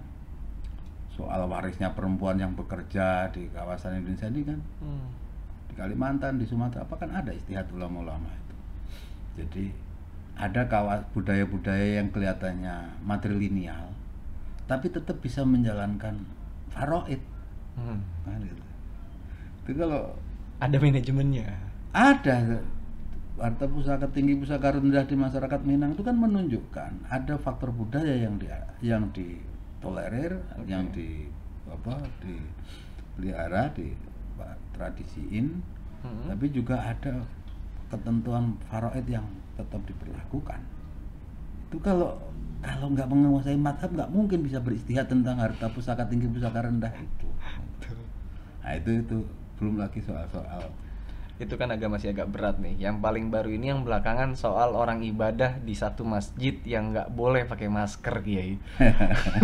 soal 1.10 1.50
warisnya 1.50 1.89
perempuan 1.91 2.38
yang 2.38 2.53
bekerja 2.53 3.34
di 3.34 3.50
kawasan 3.50 4.00
Indonesia 4.00 4.29
ini 4.29 4.41
kan 4.46 4.60
Hmm. 4.77 5.10
di 5.67 5.74
Kalimantan, 5.74 6.38
di 6.38 6.46
Sumatera 6.46 6.86
apa 6.86 6.96
kan 6.96 7.10
ada 7.10 7.34
istihad 7.34 7.65
ulama-ulama 7.74 8.29
itu. 8.29 8.55
Jadi 9.41 9.65
ada 10.34 10.65
kawas 10.65 11.01
budaya-budaya 11.13 11.98
yang 11.98 12.13
kelihatannya 12.13 13.01
matrilineal, 13.01 13.89
tapi 14.65 14.93
tetap 14.93 15.17
bisa 15.17 15.41
menjalankan 15.41 16.29
faraid. 16.70 17.22
Hmm. 17.74 18.05
Nah, 18.25 18.38
gitu. 18.38 18.63
Itu 19.65 19.72
kalau 19.82 20.13
Ada 20.62 20.77
manajemennya. 20.77 21.50
ada 21.91 22.62
harta 23.33 23.65
pusaka 23.65 24.05
tinggi 24.13 24.37
pusaka 24.37 24.77
rendah 24.77 25.03
di 25.09 25.15
masyarakat 25.17 25.61
Minang 25.65 25.97
itu 25.97 26.05
kan 26.05 26.13
menunjukkan 26.13 27.09
ada 27.09 27.35
faktor 27.41 27.73
budaya 27.73 28.13
yang 28.13 28.37
di 28.37 28.47
yang 28.85 29.09
ditolerir, 29.09 30.37
yang 30.69 30.85
di 30.93 31.27
apa 31.65 31.97
dipelihara, 32.21 33.73
di 33.73 33.93
tradisiin, 34.73 35.61
Hmm. 36.03 36.27
tapi 36.27 36.51
juga 36.51 36.75
ada 36.83 37.23
ketentuan 37.87 38.59
faraid 38.67 39.07
yang 39.07 39.23
tetap 39.55 39.79
diberlakukan. 39.87 40.59
Itu 41.71 41.79
kalau 41.79 42.19
kalau 42.59 42.91
nggak 42.91 43.07
menguasai 43.07 43.55
madhab 43.55 43.87
nggak 43.95 44.11
mungkin 44.11 44.43
bisa 44.43 44.59
beristihad 44.59 45.07
tentang 45.07 45.39
harta 45.39 45.71
pusaka 45.71 46.03
tinggi 46.11 46.27
pusaka 46.27 46.59
rendah 46.59 46.91
itu. 46.99 47.27
Nah 48.63 48.73
itu 48.75 48.99
itu 48.99 49.17
belum 49.55 49.79
lagi 49.79 50.03
soal-soal 50.03 50.67
Itu 51.43 51.59
kan 51.59 51.67
agak 51.75 51.91
masih 51.91 52.15
agak 52.15 52.31
berat 52.31 52.55
nih. 52.63 52.89
Yang 52.89 53.03
paling 53.03 53.27
baru 53.27 53.51
ini 53.51 53.75
yang 53.75 53.83
belakangan 53.83 54.39
soal 54.39 54.73
orang 54.73 55.03
ibadah 55.03 55.59
di 55.59 55.75
satu 55.75 56.07
masjid 56.07 56.55
yang 56.63 56.95
nggak 56.95 57.12
boleh 57.12 57.43
pakai 57.43 57.67
masker, 57.67 58.15
Kiai. 58.23 58.55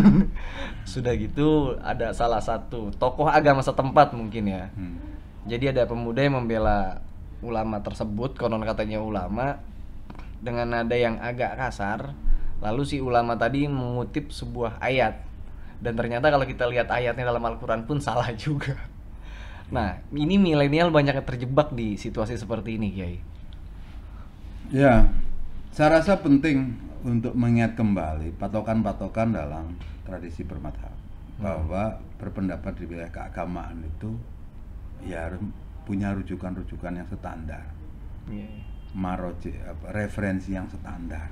Sudah 0.91 1.13
gitu 1.19 1.75
ada 1.83 2.15
salah 2.15 2.39
satu 2.39 2.95
tokoh 2.95 3.27
agama 3.27 3.59
setempat 3.59 4.15
mungkin 4.15 4.47
ya. 4.47 4.71
Hmm. 4.71 4.97
Jadi 5.43 5.75
ada 5.75 5.83
pemuda 5.83 6.23
yang 6.23 6.39
membela 6.39 7.03
ulama 7.43 7.79
tersebut, 7.83 8.35
konon 8.39 8.63
katanya 8.63 9.03
ulama 9.03 9.59
dengan 10.39 10.71
nada 10.71 10.95
yang 10.95 11.19
agak 11.19 11.59
kasar. 11.59 12.15
Lalu 12.59 12.83
si 12.83 12.97
ulama 12.99 13.39
tadi 13.39 13.67
mengutip 13.67 14.31
sebuah 14.31 14.79
ayat. 14.83 15.23
Dan 15.79 15.95
ternyata 15.95 16.27
kalau 16.27 16.43
kita 16.43 16.67
lihat 16.67 16.91
ayatnya 16.91 17.31
dalam 17.31 17.43
Al-Qur'an 17.43 17.87
pun 17.87 18.03
salah 18.03 18.27
juga. 18.35 18.75
Nah, 19.69 20.01
ini 20.09 20.41
milenial 20.41 20.89
banyak 20.89 21.21
yang 21.21 21.27
terjebak 21.27 21.69
di 21.77 21.93
situasi 21.93 22.33
seperti 22.37 22.81
ini, 22.81 22.89
Kiai. 22.89 23.17
Ya, 24.73 25.09
saya 25.69 26.01
rasa 26.01 26.17
penting 26.21 26.77
untuk 27.05 27.33
mengingat 27.37 27.77
kembali 27.77 28.35
patokan-patokan 28.37 29.33
dalam 29.33 29.77
tradisi 30.05 30.41
bermadhab 30.45 30.93
bahwa 31.39 31.95
berpendapat 32.19 32.75
di 32.75 32.85
wilayah 32.89 33.13
keagamaan 33.13 33.79
itu 33.87 34.11
ya 35.07 35.31
harus 35.31 35.39
punya 35.87 36.11
rujukan-rujukan 36.11 36.99
yang 36.99 37.07
standar, 37.07 37.65
maroji, 38.91 39.55
apa, 39.63 39.95
referensi 39.95 40.51
yang 40.51 40.67
standar. 40.67 41.31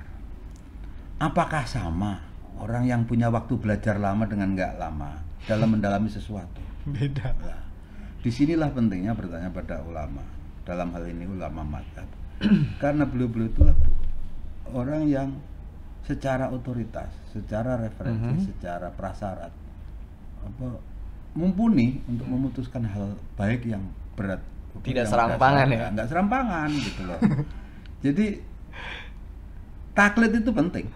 Apakah 1.20 1.68
sama 1.68 2.24
orang 2.56 2.88
yang 2.88 3.04
punya 3.04 3.28
waktu 3.28 3.60
belajar 3.60 4.00
lama 4.00 4.24
dengan 4.24 4.56
nggak 4.56 4.80
lama 4.80 5.20
dalam 5.44 5.76
mendalami 5.76 6.08
sesuatu? 6.08 6.62
Beda. 6.88 7.36
Nah, 7.44 7.67
di 8.18 8.28
sinilah 8.28 8.68
pentingnya 8.68 9.12
bertanya 9.12 9.48
pada 9.48 9.80
ulama 9.80 10.22
dalam 10.62 10.90
hal 10.90 11.04
ini 11.04 11.24
ulama 11.24 11.62
madhab 11.62 12.08
karena 12.82 13.02
beliau-beliau 13.02 13.48
itulah 13.48 13.76
orang 14.68 15.02
yang 15.04 15.28
secara 16.02 16.48
otoritas, 16.48 17.08
secara 17.28 17.76
referensi, 17.76 18.24
Mhm. 18.34 18.46
secara 18.46 18.88
prasyarat 18.88 19.52
apa 20.38 20.66
mumpuni 21.32 22.00
untuk 22.04 22.24
memutuskan 22.24 22.82
hal 22.82 23.12
baik 23.34 23.64
yang 23.64 23.84
berat 24.14 24.40
Tidak 24.78 25.04
yang 25.04 25.06
serampangan 25.06 25.66
dasar. 25.66 25.78
ya? 25.78 25.86
nggak 25.90 26.08
serampangan 26.08 26.68
gitu 26.74 27.02
loh 27.04 27.18
Jadi 27.98 28.26
taklid 29.92 30.32
itu 30.32 30.50
penting. 30.50 30.86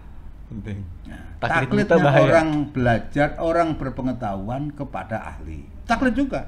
Penting. 0.47 0.79
Nah, 1.05 1.19
buta 1.65 1.95
bahaya. 1.99 2.23
orang 2.23 2.49
belajar, 2.69 3.35
orang 3.37 3.75
berpengetahuan 3.75 4.71
kepada 4.71 5.19
ahli. 5.19 5.67
Taklid 5.83 6.15
juga. 6.15 6.47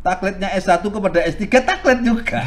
Taklidnya 0.00 0.48
S1 0.56 0.80
kepada 0.80 1.18
S3 1.28 1.44
taklid 1.60 2.00
juga. 2.00 2.40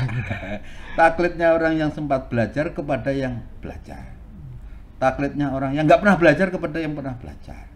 taklidnya 1.00 1.54
orang 1.54 1.78
yang 1.78 1.90
sempat 1.94 2.26
belajar 2.26 2.74
kepada 2.74 3.14
yang 3.14 3.46
belajar. 3.62 4.14
Taklidnya 4.98 5.54
orang 5.54 5.78
yang 5.78 5.86
nggak 5.86 6.02
pernah 6.02 6.18
belajar 6.18 6.48
kepada 6.50 6.78
yang 6.82 6.98
pernah 6.98 7.14
belajar. 7.14 7.70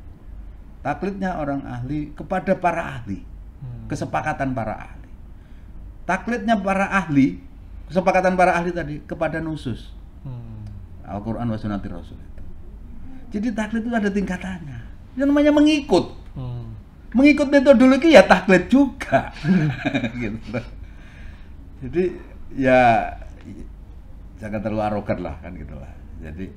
Taklidnya 0.82 1.38
orang 1.38 1.62
ahli 1.68 2.10
kepada 2.18 2.58
para 2.58 2.98
ahli. 2.98 3.22
Hmm. 3.62 3.86
Kesepakatan 3.86 4.58
para 4.58 4.74
ahli. 4.82 5.12
Taklidnya 6.08 6.56
para 6.58 6.88
ahli, 6.88 7.44
kesepakatan 7.92 8.40
para 8.40 8.56
ahli 8.56 8.72
tadi 8.72 8.96
kepada 9.04 9.44
nusus. 9.44 9.92
Hmm. 10.24 10.64
Al-Quran 11.06 11.46
wa 11.52 11.58
sunnati 11.60 11.88
Rasul 11.92 12.18
itu. 12.18 12.44
Jadi 13.38 13.48
taklid 13.52 13.84
itu 13.86 13.94
ada 13.94 14.10
tingkatannya. 14.10 14.80
Yang 15.20 15.28
namanya 15.28 15.52
mengikut. 15.52 16.16
Hmm. 16.34 16.77
Mengikut 17.16 17.48
metodologi 17.48 18.12
ya 18.12 18.24
taklid 18.28 18.68
juga. 18.68 19.32
gitu. 20.22 20.60
Jadi 21.88 22.04
ya 22.58 23.12
jangan 24.38 24.60
terlalu 24.62 24.82
arogan 24.84 25.20
lah 25.24 25.36
kan 25.40 25.56
gitu 25.56 25.76
lah. 25.78 25.92
Jadi 26.20 26.52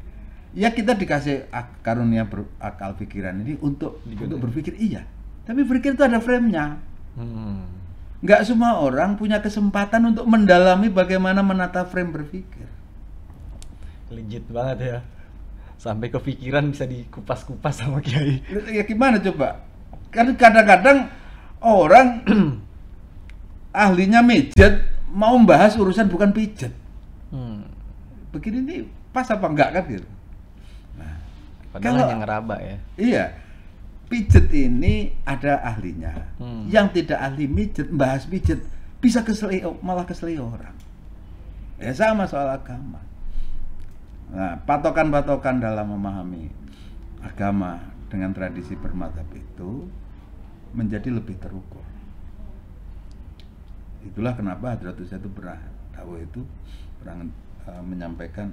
ya 0.57 0.75
kita 0.75 0.99
dikasih 0.99 1.47
ak- 1.55 1.85
karunia 1.87 2.27
ber- 2.27 2.51
akal 2.59 2.99
pikiran 2.99 3.39
ini 3.41 3.55
untuk 3.63 4.03
Digunakan. 4.03 4.27
untuk 4.27 4.39
berpikir 4.49 4.75
iya. 4.77 5.07
Tapi 5.47 5.63
berpikir 5.63 5.95
itu 5.95 6.05
ada 6.05 6.19
frame-nya. 6.19 6.79
Hmm. 7.15 7.67
Nggak 8.21 8.43
semua 8.45 8.83
orang 8.83 9.17
punya 9.17 9.41
kesempatan 9.41 10.13
untuk 10.13 10.29
mendalami 10.29 10.93
bagaimana 10.93 11.41
menata 11.41 11.87
frame 11.89 12.13
berpikir. 12.13 12.69
Legit 14.11 14.45
banget 14.51 14.79
ya. 14.83 14.99
Sampai 15.81 16.13
kepikiran 16.13 16.69
bisa 16.69 16.85
dikupas-kupas 16.85 17.81
sama 17.81 18.05
Kiai. 18.05 18.45
Ya 18.69 18.85
gimana 18.85 19.17
coba? 19.17 19.65
Kan 20.11 20.35
kadang-kadang 20.35 21.07
orang 21.63 22.23
ahlinya 23.73 24.21
mijet 24.21 24.83
mau 25.11 25.35
membahas 25.39 25.75
urusan 25.79 26.11
bukan 26.11 26.31
pijet. 26.35 26.75
Hmm. 27.31 27.67
Begini 28.35 28.59
nih 28.63 28.81
pas 29.11 29.27
apa 29.31 29.47
enggak 29.47 29.71
kan 29.75 29.83
gitu. 29.87 30.09
Nah, 30.99 31.15
Padahal 31.71 31.83
Kalau- 31.83 32.03
hanya 32.07 32.17
ngeraba 32.23 32.57
ya. 32.59 32.77
iya. 32.99 33.25
Pijet 34.11 34.51
ini 34.51 35.15
ada 35.23 35.63
ahlinya. 35.63 36.35
Hmm. 36.43 36.67
Yang 36.67 37.03
tidak 37.03 37.19
ahli 37.23 37.47
mijet 37.47 37.95
membahas 37.95 38.27
pijet 38.27 38.59
bisa 38.99 39.23
keseli 39.23 39.63
malah 39.81 40.03
keseli 40.03 40.35
orang. 40.35 40.75
Ya 41.79 41.95
sama 41.95 42.27
soal 42.27 42.51
agama. 42.51 42.99
Nah, 44.31 44.59
patokan-patokan 44.67 45.63
dalam 45.63 45.95
memahami 45.95 46.51
agama 47.23 47.79
dengan 48.11 48.35
tradisi 48.35 48.75
bermadhab 48.75 49.27
itu 49.31 49.87
menjadi 50.73 51.11
lebih 51.11 51.37
terukur. 51.39 51.83
Itulah 54.07 54.33
kenapa 54.33 54.77
Hadratus 54.77 55.13
itu 55.13 55.29
pernah 55.29 55.61
tahu 55.93 56.17
itu 56.23 56.41
pernah 57.03 57.29
eh, 57.69 57.83
menyampaikan 57.85 58.49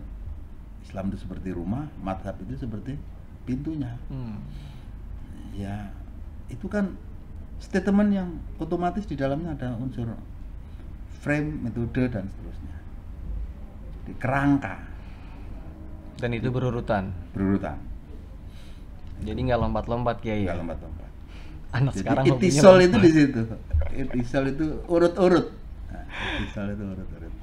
Islam 0.84 1.12
itu 1.12 1.20
seperti 1.24 1.52
rumah, 1.52 1.88
madhab 2.00 2.36
itu 2.44 2.56
seperti 2.60 2.96
pintunya. 3.48 3.96
Hmm. 4.12 4.40
Ya, 5.56 5.92
itu 6.52 6.68
kan 6.68 6.96
statement 7.60 8.12
yang 8.14 8.30
otomatis 8.62 9.04
di 9.10 9.18
dalamnya 9.18 9.58
ada 9.58 9.74
unsur 9.80 10.14
frame, 11.24 11.66
metode 11.66 12.08
dan 12.08 12.30
seterusnya. 12.30 12.78
Di 14.08 14.14
kerangka 14.16 14.80
Dan 16.18 16.34
itu 16.34 16.50
berurutan. 16.50 17.14
berurutan, 17.30 17.78
Jadi 19.22 19.38
nggak 19.38 19.60
lompat-lompat 19.62 20.18
Kiai 20.18 20.50
ya. 20.50 20.54
nggak 20.54 20.66
lompat-lompat. 20.66 20.97
Anak 21.76 21.94
Jadi 21.94 22.00
sekarang 22.02 22.26
itisol 22.32 22.78
itu 22.80 22.98
di 22.98 23.12
situ. 23.12 23.42
Itisol 23.92 24.44
itu 24.56 24.66
urut-urut. 24.88 25.48
Nah, 25.92 26.06
itisol 26.40 26.68
itu 26.74 26.84
urut-urut. 26.84 27.34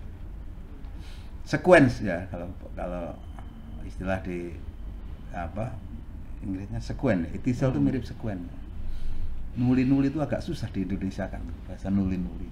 Sequence 1.45 2.01
ya 2.01 2.25
kalau 2.33 2.49
kalau 2.73 3.13
istilah 3.85 4.19
di 4.25 4.57
apa 5.35 5.77
Inggrisnya 6.45 6.81
sequen. 6.81 7.25
Itisol 7.33 7.73
itu 7.73 7.81
Hmm. 7.81 7.87
mirip 7.89 8.05
sequen. 8.05 8.41
Nuli-nuli 9.57 10.11
itu 10.11 10.19
agak 10.21 10.43
susah 10.45 10.69
di 10.73 10.85
Indonesia 10.85 11.25
kan 11.31 11.41
bahasa 11.69 11.89
nuli-nuli. 11.89 12.49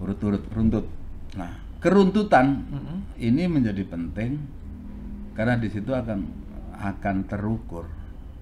Urut-urut, 0.00 0.44
runtut. 0.52 0.86
Nah, 1.36 1.52
keruntutan 1.80 2.64
Mm-mm. 2.68 2.98
ini 3.16 3.44
menjadi 3.48 3.84
penting 3.88 4.40
karena 5.32 5.56
di 5.60 5.68
situ 5.68 5.92
akan 5.92 6.24
akan 6.76 7.16
terukur 7.28 7.88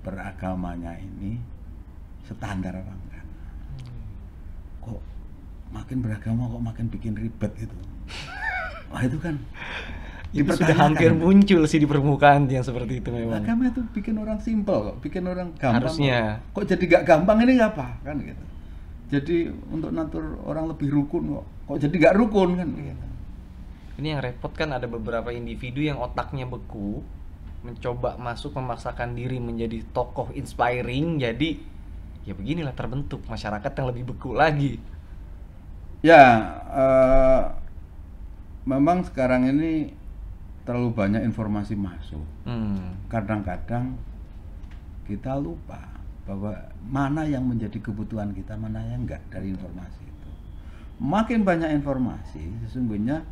beragamanya 0.04 0.92
ini 1.00 1.40
standar 2.28 2.76
apa 2.76 2.92
enggak. 2.92 3.24
Kok 4.84 5.00
makin 5.72 5.98
beragama 6.04 6.42
kok 6.52 6.62
makin 6.62 6.86
bikin 6.92 7.12
ribet 7.16 7.52
gitu. 7.56 7.76
Wah 8.92 9.02
itu 9.02 9.16
kan 9.18 9.40
Itu 10.34 10.50
sudah 10.50 10.74
hampir 10.74 11.14
muncul 11.14 11.62
sih 11.70 11.78
di 11.78 11.86
permukaan 11.86 12.50
yang 12.50 12.66
seperti 12.66 12.98
itu 12.98 13.08
memang. 13.14 13.46
Agama 13.46 13.70
itu 13.70 13.86
bikin 13.94 14.18
orang 14.18 14.42
simpel 14.42 14.90
kok, 14.90 14.96
bikin 14.98 15.22
orang 15.30 15.54
gampang. 15.54 15.78
Harusnya. 15.78 16.42
Kok, 16.50 16.66
kok 16.66 16.74
jadi 16.74 16.84
gak 16.90 17.04
gampang 17.06 17.38
ini 17.46 17.62
apa 17.62 18.02
kan 18.02 18.18
gitu. 18.18 18.44
Jadi 19.14 19.46
untuk 19.70 19.94
natur 19.94 20.42
orang 20.42 20.74
lebih 20.74 20.90
rukun 20.90 21.38
kok, 21.38 21.46
kok 21.70 21.78
jadi 21.86 21.94
gak 22.10 22.14
rukun 22.18 22.58
kan 22.58 22.66
gitu. 22.66 23.06
Ini 24.02 24.18
yang 24.18 24.20
repot 24.26 24.50
kan 24.50 24.74
ada 24.74 24.90
beberapa 24.90 25.30
individu 25.30 25.78
yang 25.78 26.02
otaknya 26.02 26.50
beku, 26.50 27.06
mencoba 27.64 28.20
masuk 28.20 28.60
memaksakan 28.60 29.16
diri 29.16 29.40
menjadi 29.40 29.80
tokoh 29.96 30.28
inspiring, 30.36 31.16
jadi 31.16 31.56
ya 32.28 32.36
beginilah 32.36 32.76
terbentuk 32.76 33.24
masyarakat 33.24 33.72
yang 33.72 33.86
lebih 33.88 34.04
beku 34.12 34.36
lagi. 34.36 34.76
Ya, 36.04 36.60
eh, 36.68 37.42
memang 38.68 39.08
sekarang 39.08 39.48
ini 39.48 39.96
terlalu 40.68 40.92
banyak 40.92 41.24
informasi 41.24 41.72
masuk. 41.76 42.24
Hmm. 42.44 43.00
Kadang-kadang 43.08 43.96
kita 45.08 45.36
lupa 45.40 45.80
bahwa 46.28 46.56
mana 46.84 47.24
yang 47.24 47.44
menjadi 47.48 47.80
kebutuhan 47.80 48.36
kita, 48.36 48.56
mana 48.56 48.80
yang 48.84 49.08
enggak 49.08 49.24
dari 49.32 49.52
informasi 49.52 50.04
itu. 50.04 50.30
Makin 51.00 51.44
banyak 51.44 51.72
informasi, 51.80 52.44
sesungguhnya 52.64 53.24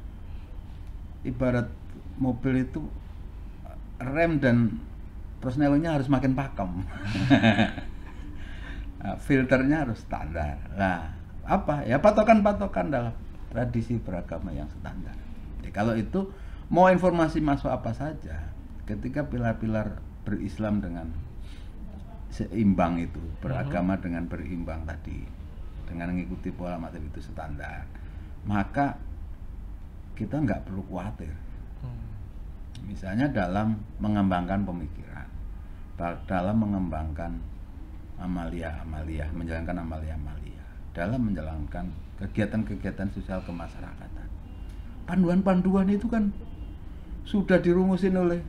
ibarat 1.25 1.68
mobil 2.21 2.64
itu 2.68 2.85
rem 4.03 4.43
dan 4.43 4.83
persnelingnya 5.43 5.99
harus 5.99 6.11
makin 6.11 6.35
pakem. 6.35 6.71
Nah, 9.03 9.19
filternya 9.19 9.83
harus 9.83 9.99
standar. 9.99 10.62
Nah, 10.79 11.11
apa? 11.43 11.83
Ya 11.83 11.99
patokan-patokan 11.99 12.95
dalam 12.95 13.11
tradisi 13.51 13.99
beragama 13.99 14.55
yang 14.55 14.71
standar. 14.79 15.19
Jadi 15.59 15.71
kalau 15.75 15.99
itu 15.99 16.31
mau 16.71 16.87
informasi 16.87 17.43
masuk 17.43 17.67
apa 17.67 17.91
saja, 17.99 18.55
ketika 18.87 19.27
pilar-pilar 19.27 19.99
berislam 20.23 20.79
dengan 20.79 21.11
seimbang 22.31 23.03
itu, 23.03 23.21
beragama 23.43 23.99
dengan 23.99 24.31
berimbang 24.31 24.87
tadi, 24.87 25.27
dengan 25.85 26.15
mengikuti 26.15 26.55
pola 26.55 26.79
materi 26.79 27.05
itu 27.05 27.21
standar, 27.21 27.85
maka 28.47 28.97
kita 30.15 30.38
nggak 30.38 30.65
perlu 30.65 30.87
khawatir. 30.87 31.35
Misalnya 32.87 33.31
dalam 33.31 33.79
mengembangkan 34.03 34.66
pemikiran, 34.66 35.27
da- 35.97 36.21
dalam 36.27 36.61
mengembangkan 36.61 37.38
amalia-amalia, 38.18 39.27
menjalankan 39.35 39.83
amalia-amalia, 39.83 40.64
dalam 40.95 41.31
menjalankan 41.31 41.90
kegiatan-kegiatan 42.23 43.09
sosial 43.14 43.42
kemasyarakatan. 43.42 44.29
Panduan-panduan 45.09 45.90
itu 45.90 46.07
kan 46.07 46.31
sudah 47.27 47.59
dirumusin 47.59 48.14
oleh 48.14 48.42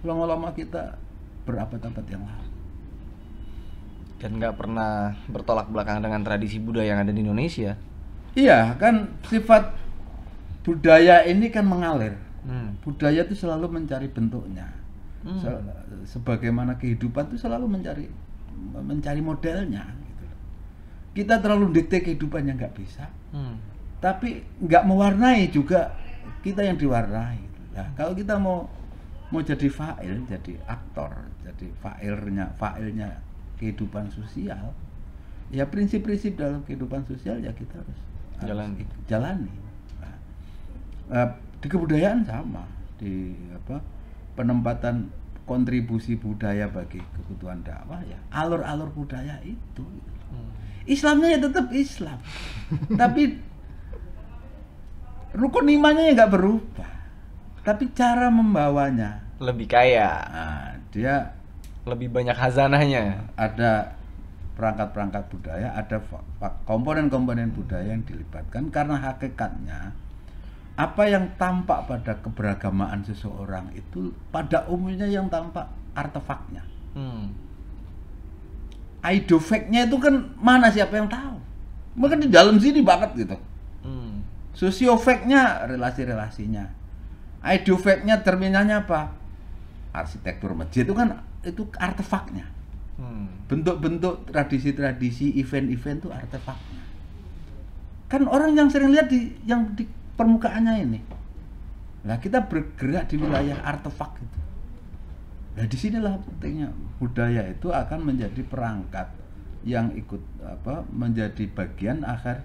ulama-ulama 0.00 0.52
kita 0.56 0.96
berabad-abad 1.44 2.06
yang 2.08 2.24
lalu. 2.24 2.48
Dan 4.22 4.38
nggak 4.38 4.54
pernah 4.54 5.18
bertolak 5.26 5.66
belakang 5.68 5.98
dengan 5.98 6.22
tradisi 6.22 6.62
budaya 6.62 6.94
yang 6.94 7.02
ada 7.02 7.10
di 7.10 7.20
Indonesia. 7.26 7.74
Iya, 8.32 8.78
kan 8.78 9.10
sifat 9.26 9.74
budaya 10.62 11.26
ini 11.26 11.50
kan 11.50 11.66
mengalir. 11.66 12.14
Hmm. 12.42 12.74
Budaya 12.82 13.22
itu 13.22 13.38
selalu 13.38 13.70
mencari 13.70 14.10
bentuknya. 14.10 14.66
Hmm. 15.22 15.38
Se- 15.38 15.62
sebagaimana 16.18 16.74
kehidupan 16.74 17.30
itu 17.30 17.38
selalu 17.38 17.70
mencari 17.70 18.10
mencari 18.74 19.22
modelnya 19.22 19.86
gitu 20.02 20.26
kita 21.14 21.38
terlalu 21.38 21.70
dikte 21.70 22.02
kehidupan 22.02 22.42
yang 22.42 22.58
nggak 22.58 22.74
bisa 22.74 23.06
Hmm. 23.30 23.54
tapi 23.98 24.42
nggak 24.58 24.82
mewarnai 24.82 25.46
juga 25.48 25.94
kita 26.42 26.66
yang 26.66 26.74
diwarnai 26.74 27.38
gitu. 27.38 27.60
nah 27.70 27.86
kalau 27.94 28.12
kita 28.12 28.34
mau 28.34 28.66
mau 29.30 29.40
jadi 29.40 29.70
fa'il 29.70 30.26
jadi 30.26 30.58
aktor 30.66 31.10
jadi 31.46 31.70
fa'ilnya 31.78 32.58
fa'ilnya 32.58 33.08
kehidupan 33.56 34.10
sosial 34.10 34.74
ya 35.54 35.62
prinsip-prinsip 35.64 36.34
dalam 36.34 36.66
kehidupan 36.66 37.06
sosial 37.06 37.38
ya 37.38 37.54
kita 37.54 37.78
harus 37.78 37.98
harus 38.42 38.48
Jalani. 38.50 38.82
ik- 38.82 38.98
jalani 39.06 39.54
Nah, 40.02 40.14
eh, 41.14 41.28
di 41.62 41.66
kebudayaan 41.70 42.26
sama 42.26 42.66
di 42.98 43.30
apa 43.54 43.78
penempatan 44.34 45.06
kontribusi 45.46 46.18
budaya 46.18 46.66
bagi 46.66 46.98
kebutuhan 46.98 47.62
dakwah 47.62 48.02
ya 48.02 48.18
alur-alur 48.34 48.90
budaya 48.90 49.38
itu. 49.46 49.86
Hmm. 50.30 50.50
Islamnya 50.86 51.38
ya 51.38 51.40
tetap 51.46 51.70
Islam. 51.70 52.18
Tapi 53.00 53.38
rukun 55.38 55.70
imannya 55.70 56.10
ya 56.10 56.12
nggak 56.18 56.32
berubah. 56.34 56.92
Tapi 57.62 57.94
cara 57.94 58.26
membawanya. 58.26 59.22
Lebih 59.38 59.70
kaya, 59.70 60.10
nah, 60.30 60.70
dia 60.94 61.34
lebih 61.82 62.10
banyak 62.10 62.34
hazanahnya. 62.34 63.26
ada 63.34 63.98
perangkat-perangkat 64.54 65.24
budaya, 65.34 65.74
ada 65.74 65.98
komponen-komponen 66.68 67.50
budaya 67.50 67.90
yang 67.90 68.06
dilibatkan 68.06 68.70
karena 68.70 69.00
hakikatnya 69.00 69.90
apa 70.72 71.04
yang 71.04 71.28
tampak 71.36 71.84
pada 71.84 72.16
keberagamaan 72.24 73.04
seseorang 73.04 73.68
itu 73.76 74.12
pada 74.32 74.64
umumnya 74.72 75.04
yang 75.04 75.28
tampak 75.28 75.68
artefaknya. 75.92 76.64
Hmm. 76.96 77.36
Idofactnya 79.02 79.90
itu 79.90 79.96
kan 79.98 80.32
mana 80.38 80.72
siapa 80.72 80.96
yang 80.96 81.10
tahu? 81.10 81.36
Mungkin 81.98 82.24
di 82.24 82.28
dalam 82.32 82.56
sini 82.56 82.80
banget 82.80 83.12
gitu. 83.18 83.36
Hmm. 83.84 84.24
Sosiofactnya 84.56 85.68
relasi-relasinya. 85.68 86.64
Idofactnya 87.42 88.22
terminalnya 88.24 88.86
apa? 88.86 89.12
Arsitektur 89.92 90.56
masjid 90.56 90.88
itu 90.88 90.94
kan 90.96 91.20
itu 91.44 91.68
artefaknya. 91.76 92.48
Hmm. 92.92 93.48
bentuk-bentuk 93.48 94.28
tradisi-tradisi 94.28 95.40
event-event 95.40 96.06
itu 96.06 96.10
artefaknya 96.12 96.82
kan 98.12 98.28
orang 98.28 98.52
yang 98.52 98.68
sering 98.68 98.92
lihat 98.92 99.08
di 99.08 99.32
yang 99.48 99.72
di 99.72 99.88
permukaannya 100.14 100.74
ini. 100.82 101.00
Nah 102.02 102.18
kita 102.18 102.44
bergerak 102.44 103.08
di 103.08 103.16
wilayah 103.16 103.62
artefak 103.62 104.18
itu. 104.18 104.40
Nah 105.52 105.64
di 105.64 105.76
sinilah 105.76 106.16
pentingnya 106.18 106.68
budaya 106.96 107.46
itu 107.46 107.68
akan 107.68 108.00
menjadi 108.02 108.42
perangkat 108.42 109.08
yang 109.62 109.94
ikut 109.94 110.18
apa 110.42 110.82
menjadi 110.90 111.44
bagian 111.48 112.02
agar 112.02 112.42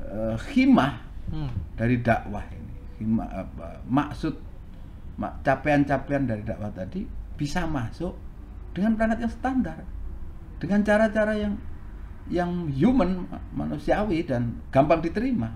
eh, 0.00 0.36
himah 0.52 1.08
Hmm. 1.30 1.46
dari 1.78 2.02
dakwah 2.02 2.42
ini. 2.50 2.74
Himah 2.98 3.28
apa 3.30 3.78
maksud 3.86 4.34
mak- 5.14 5.46
capaian-capaian 5.46 6.26
dari 6.26 6.42
dakwah 6.42 6.74
tadi 6.74 7.06
bisa 7.38 7.70
masuk 7.70 8.18
dengan 8.74 8.98
perangkat 8.98 9.22
yang 9.22 9.32
standar 9.32 9.78
dengan 10.58 10.82
cara-cara 10.82 11.38
yang 11.38 11.54
yang 12.26 12.50
human 12.74 13.30
ma- 13.30 13.42
manusiawi 13.54 14.26
dan 14.26 14.58
gampang 14.74 14.98
diterima 14.98 15.54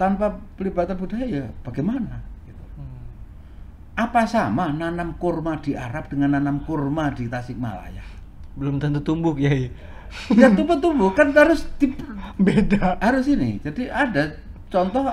tanpa 0.00 0.32
pelibatan 0.56 0.96
budaya 0.96 1.28
ya 1.28 1.44
bagaimana 1.60 2.24
gitu. 2.42 2.64
Hmm. 2.74 3.04
apa 3.94 4.24
sama 4.24 4.72
nanam 4.72 5.12
kurma 5.14 5.60
di 5.60 5.76
Arab 5.76 6.08
dengan 6.08 6.32
nanam 6.32 6.64
kurma 6.64 7.12
di 7.12 7.28
Tasikmalaya 7.28 8.00
Belum 8.56 8.80
tentu 8.80 8.98
tumbuh, 9.00 9.36
Kiai. 9.36 9.68
ya 10.32 10.48
tumbuh-tumbuh 10.50 11.12
kan 11.12 11.30
harus 11.30 11.68
di, 11.76 11.92
Beda. 12.40 12.96
harus 12.98 13.28
ini 13.28 13.60
jadi 13.60 13.86
ada 13.86 14.40
contoh 14.66 15.04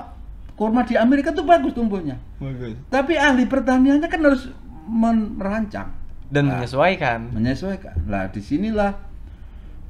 kurma 0.56 0.82
di 0.82 0.96
Amerika 0.96 1.30
tuh 1.30 1.44
bagus 1.44 1.70
tumbuhnya 1.70 2.16
Bagus. 2.40 2.74
Tapi 2.88 3.14
ahli 3.14 3.44
pertaniannya 3.44 4.08
kan 4.08 4.22
harus 4.22 4.48
merancang, 4.88 5.92
Dan 6.28 6.48
Nah. 6.48 6.58
menyesuaikan. 6.58 7.28
menyesuaikan. 7.30 7.94
Lah 8.06 8.26
di 8.26 8.38
sinilah 8.38 8.94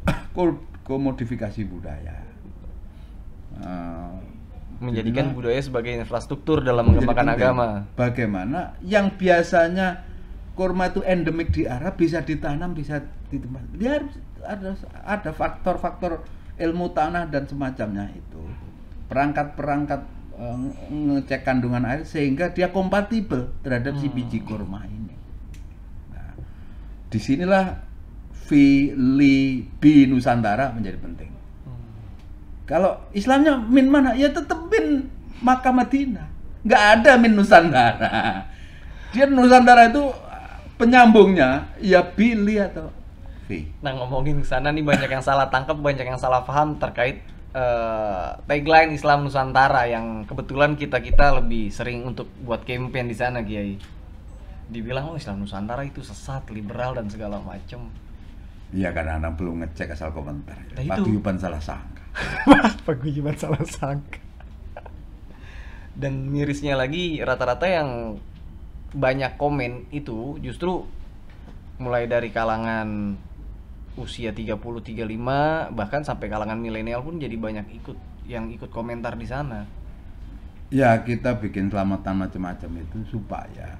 ko- 0.34 0.58
komodifikasi 0.82 1.61
budaya. 1.64 2.18
Eh, 3.58 4.12
Menjadikan 4.79 5.35
budaya 5.35 5.59
sebagai 5.59 5.91
infrastruktur 5.91 6.62
dalam 6.62 6.87
mengembangkan 6.87 7.35
agama. 7.35 7.67
Bagaimana 7.99 8.79
yang 8.87 9.11
biasanya 9.19 10.07
kurma 10.55 10.91
itu 10.91 11.03
endemik 11.03 11.51
di 11.51 11.67
Arab 11.67 11.99
bisa 11.99 12.23
ditanam 12.23 12.75
bisa 12.75 13.03
di 13.31 13.43
tempat. 13.43 13.62
Dia 13.75 13.99
harus 13.99 14.14
ada 14.43 14.71
ada 15.03 15.31
faktor-faktor 15.35 16.23
ilmu 16.59 16.95
tanah 16.95 17.27
dan 17.27 17.47
semacamnya 17.47 18.11
itu. 18.14 18.43
Perangkat-perangkat 19.11 20.01
eh, 20.38 20.59
ngecek 20.95 21.43
kandungan 21.43 21.83
air 21.83 22.07
sehingga 22.07 22.55
dia 22.55 22.71
kompatibel 22.71 23.51
terhadap 23.67 23.99
si 23.99 24.07
Hmm. 24.07 24.14
biji 24.14 24.38
kurma 24.47 24.87
ini. 24.87 25.14
Nah, 26.14 26.38
di 27.11 27.19
sinilah 27.19 27.83
Filipi 28.49 30.07
Nusantara 30.07 30.71
menjadi 30.71 30.99
penting. 31.03 31.31
Kalau 32.68 33.00
Islamnya 33.16 33.57
min 33.57 33.88
mana? 33.88 34.12
Ya 34.12 34.28
tetap 34.28 34.68
min 34.68 35.09
Makkah 35.40 35.72
Madinah. 35.72 36.28
Nggak 36.68 36.85
ada 37.00 37.12
min 37.16 37.33
Nusantara. 37.33 38.44
Dia 39.16 39.24
Nusantara 39.24 39.88
itu 39.88 40.12
penyambungnya 40.76 41.64
ya 41.81 42.04
Billy 42.04 42.61
atau 42.61 42.92
V. 43.48 43.64
Nah 43.81 43.96
ngomongin 43.96 44.44
ke 44.44 44.46
sana 44.46 44.68
nih 44.68 44.85
banyak 44.85 45.09
yang 45.09 45.24
salah 45.24 45.48
tangkap, 45.48 45.81
banyak 45.81 46.04
yang 46.04 46.20
salah 46.20 46.44
paham 46.44 46.76
terkait 46.76 47.24
eh, 47.57 48.28
tagline 48.44 48.92
Islam 48.92 49.24
Nusantara 49.24 49.88
yang 49.88 50.28
kebetulan 50.28 50.76
kita 50.76 51.00
kita 51.00 51.40
lebih 51.40 51.72
sering 51.72 52.04
untuk 52.04 52.28
buat 52.44 52.68
campaign 52.68 53.09
di 53.09 53.16
sana 53.16 53.40
Kiai. 53.40 53.81
Dibilang 54.68 55.09
oh 55.09 55.16
Islam 55.16 55.40
Nusantara 55.40 55.81
itu 55.88 56.04
sesat, 56.04 56.52
liberal 56.52 57.00
dan 57.00 57.09
segala 57.09 57.40
macem. 57.40 57.88
Iya 58.68 58.92
karena 58.92 59.16
anak 59.16 59.40
belum 59.40 59.64
ngecek 59.64 59.96
asal 59.96 60.12
komentar. 60.12 60.61
Nah, 60.76 60.85
itu. 60.85 60.92
Paguyuban 60.92 61.40
salah 61.40 61.64
sangka. 61.64 61.97
Paguyuban 62.87 63.37
salah 63.37 63.62
sangka. 63.64 64.20
Dan 65.98 66.31
mirisnya 66.31 66.78
lagi 66.78 67.18
rata-rata 67.18 67.66
yang 67.66 68.20
banyak 68.94 69.35
komen 69.35 69.90
itu 69.90 70.38
justru 70.40 70.87
mulai 71.83 72.07
dari 72.07 72.31
kalangan 72.31 73.18
usia 73.98 74.31
30 74.31 74.54
35 74.62 75.74
bahkan 75.74 76.07
sampai 76.07 76.31
kalangan 76.31 76.54
milenial 76.54 77.02
pun 77.02 77.18
jadi 77.18 77.35
banyak 77.35 77.66
ikut 77.83 77.98
yang 78.31 78.48
ikut 78.54 78.70
komentar 78.70 79.18
di 79.18 79.26
sana. 79.26 79.66
Ya 80.70 80.94
kita 81.02 81.35
bikin 81.42 81.72
selamatan 81.72 82.28
macam-macam 82.28 82.70
itu 82.78 82.98
supaya 83.18 83.74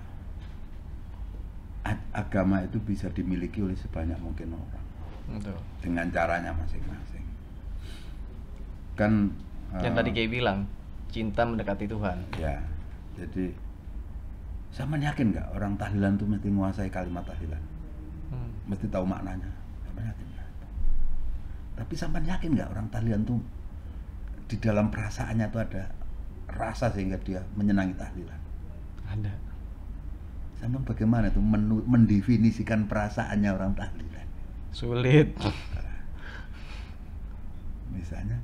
agama 2.13 2.67
itu 2.67 2.83
bisa 2.83 3.09
dimiliki 3.09 3.63
oleh 3.63 3.79
sebanyak 3.79 4.19
mungkin 4.21 4.53
orang 4.59 4.89
Gitu. 5.29 5.53
dengan 5.85 6.09
caranya 6.09 6.57
masing-masing. 6.57 7.25
Kan 8.99 9.31
Yang 9.79 9.95
eh, 9.95 9.97
tadi 9.97 10.11
kayak 10.11 10.31
bilang 10.35 10.59
cinta 11.09 11.47
mendekati 11.47 11.87
Tuhan. 11.87 12.19
Ya, 12.37 12.59
jadi 13.15 13.55
sama 14.69 14.99
yakin 14.99 15.33
nggak 15.33 15.55
orang 15.55 15.79
tahlilan 15.79 16.19
tuh 16.19 16.27
mesti 16.29 16.49
menguasai 16.51 16.91
kalimat 16.93 17.25
tahlilan, 17.25 17.63
Hmm. 18.29 18.51
mesti 18.69 18.91
tahu 18.91 19.07
maknanya. 19.09 19.49
Sama 19.87 20.03
yakin 20.05 20.27
nggak? 20.29 20.49
Tapi 21.79 21.95
sama 21.97 22.19
yakin 22.21 22.51
nggak 22.59 22.69
orang 22.75 22.87
tahlilan 22.91 23.23
tuh 23.25 23.41
di 24.51 24.57
dalam 24.61 24.91
perasaannya 24.93 25.47
tuh 25.49 25.61
ada 25.63 25.83
rasa 26.49 26.91
sehingga 26.93 27.17
dia 27.23 27.41
menyenangi 27.57 27.95
tahlilan. 27.97 28.41
Ada. 29.09 29.33
Sama 30.59 30.83
bagaimana 30.83 31.31
tuh 31.31 31.41
menu- 31.45 31.87
mendefinisikan 31.87 32.91
perasaannya 32.91 33.51
orang 33.53 33.73
tahlilan? 33.79 34.27
Sulit. 34.75 35.33
Misalnya, 37.89 38.37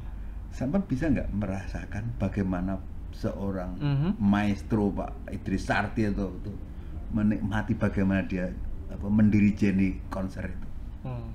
sama 0.54 0.78
bisa 0.80 1.10
nggak 1.10 1.34
merasakan 1.34 2.14
bagaimana 2.16 2.78
seorang 3.10 3.74
Mhm. 3.74 4.10
maestro 4.18 4.88
Pak 4.88 5.30
Idris 5.30 5.66
Sarti 5.66 6.06
atau 6.06 6.30
itu 6.32 6.52
menikmati 7.10 7.74
bagaimana 7.74 8.22
dia 8.22 8.50
apa 8.86 9.06
mendirijeni 9.06 9.98
konser 10.06 10.46
itu 10.46 10.68
Hmm. 11.02 11.26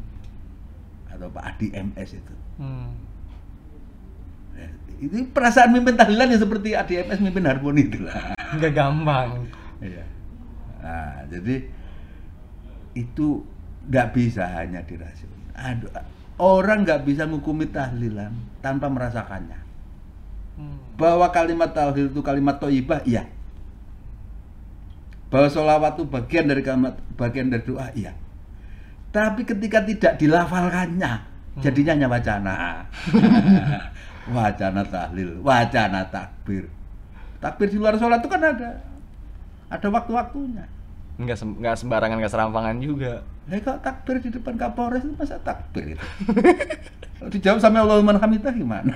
atau 1.07 1.27
Pak 1.27 1.43
Adi 1.45 1.67
MS 1.69 2.15
itu. 2.15 2.35
Hmm. 2.57 2.89
Ya, 4.55 4.67
itu 4.99 5.23
perasaan 5.29 5.71
mimpin 5.71 5.93
tahlilan 5.93 6.31
yang 6.31 6.41
seperti 6.41 6.73
Adi 6.73 6.99
MS 6.99 7.19
mimpin 7.19 7.43
harmoni 7.43 7.85
itu 7.85 7.99
lah. 8.01 8.33
Nggak 8.55 8.73
gampang. 8.73 9.45
Iya. 9.79 10.03
Nah, 10.79 11.27
jadi 11.27 11.67
itu 12.93 13.43
nggak 13.85 14.07
bisa 14.11 14.43
hanya 14.49 14.81
dirasa. 14.81 15.27
Aduh, 15.55 15.91
orang 16.39 16.87
nggak 16.87 17.03
bisa 17.03 17.27
menghukumi 17.27 17.67
tahlilan 17.67 18.31
tanpa 18.63 18.87
merasakannya. 18.87 19.59
Hmm. 20.55 20.79
Bahwa 20.95 21.27
kalimat 21.29 21.71
tahlil 21.71 22.07
itu 22.09 22.23
kalimat 22.23 22.57
toibah, 22.57 23.03
iya. 23.03 23.27
Bahwa 25.29 25.45
sholawat 25.51 25.99
itu 25.99 26.03
bagian 26.09 26.49
dari 26.49 26.63
kalimat, 26.65 26.97
bagian 27.13 27.51
dari 27.53 27.63
doa, 27.67 27.87
iya. 27.93 28.15
Tapi 29.13 29.43
ketika 29.45 29.83
tidak 29.83 30.13
dilafalkannya, 30.17 31.13
Hmm. 31.49 31.61
jadinya 31.65 31.91
hanya 31.97 32.07
wacana. 32.07 32.55
wacana 34.35 34.81
tahlil, 34.85 35.41
wacana 35.41 36.05
takbir. 36.07 36.69
Takbir 37.41 37.67
di 37.71 37.77
luar 37.79 37.97
sholat 37.97 38.21
itu 38.21 38.29
kan 38.29 38.41
ada, 38.43 38.79
ada 39.71 39.87
waktu-waktunya. 39.89 40.65
Nggak, 41.19 41.37
sem- 41.39 41.57
nggak 41.57 41.75
sembarangan, 41.75 42.15
nggak 42.21 42.31
serampangan 42.31 42.77
juga. 42.79 43.23
Eh 43.49 43.61
kalau 43.65 43.81
takbir 43.81 44.21
di 44.21 44.29
depan 44.29 44.53
Kapolres 44.53 45.01
itu 45.01 45.17
masa 45.17 45.41
takbir 45.41 45.97
itu? 45.97 46.05
Dijawab 47.33 47.57
sama 47.57 47.81
Allahumma 47.81 48.21
hamidah 48.21 48.53
gimana? 48.53 48.93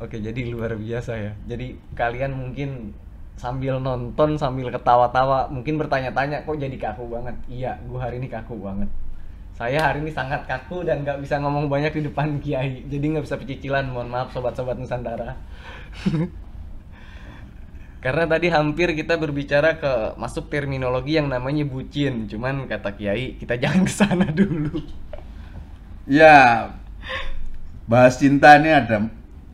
Oke, 0.00 0.20
jadi 0.20 0.48
luar 0.48 0.76
biasa 0.76 1.12
ya. 1.16 1.32
Jadi 1.48 1.76
kalian 1.96 2.32
mungkin 2.32 2.92
sambil 3.40 3.80
nonton 3.80 4.36
sambil 4.36 4.68
ketawa-tawa 4.68 5.48
mungkin 5.48 5.80
bertanya-tanya 5.80 6.44
kok 6.44 6.60
jadi 6.60 6.76
kaku 6.76 7.08
banget. 7.08 7.36
Iya, 7.48 7.80
gua 7.88 8.08
hari 8.08 8.20
ini 8.20 8.28
kaku 8.28 8.60
banget. 8.60 8.88
Saya 9.56 9.92
hari 9.92 10.04
ini 10.04 10.12
sangat 10.12 10.44
kaku 10.48 10.84
dan 10.84 11.04
nggak 11.04 11.20
bisa 11.20 11.40
ngomong 11.40 11.68
banyak 11.68 11.92
di 11.96 12.02
depan 12.08 12.40
kiai. 12.40 12.84
Jadi 12.88 13.04
nggak 13.16 13.24
bisa 13.24 13.36
pecicilan. 13.40 13.88
Mohon 13.88 14.08
maaf 14.08 14.28
sobat-sobat 14.32 14.76
Nusantara. 14.76 15.36
Karena 18.00 18.24
tadi 18.24 18.48
hampir 18.48 18.96
kita 18.96 19.20
berbicara 19.20 19.76
ke 19.76 20.16
masuk 20.16 20.48
terminologi 20.48 21.20
yang 21.20 21.28
namanya 21.28 21.68
bucin. 21.68 22.24
Cuman 22.26 22.64
kata 22.64 22.96
kiai 22.96 23.36
kita 23.36 23.56
jangan 23.62 23.84
ke 23.84 23.92
sana 23.92 24.26
dulu. 24.32 24.80
Ya, 26.08 26.72
bahas 27.84 28.16
cinta 28.16 28.56
ini 28.56 28.72
ada 28.72 29.04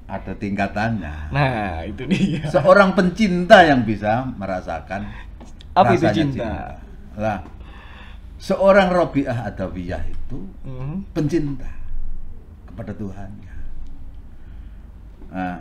ada 0.07 0.33
tingkatannya. 0.39 1.35
Nah, 1.35 1.83
itu 1.83 2.07
dia. 2.07 2.47
Seorang 2.47 2.95
pencinta 2.95 3.67
yang 3.67 3.83
bisa 3.83 4.23
merasakan 4.39 5.11
Apa 5.75 5.99
itu 5.99 6.07
rasanya 6.07 6.15
cinta? 6.15 6.51
Lah, 7.19 7.39
seorang 8.39 8.89
Robiah 8.95 9.51
Adawiyah 9.51 10.07
itu 10.07 10.39
Mhm. 10.63 11.11
pencinta 11.11 11.69
kepada 12.71 12.95
Tuhannya. 12.95 13.57
Nah, 15.35 15.59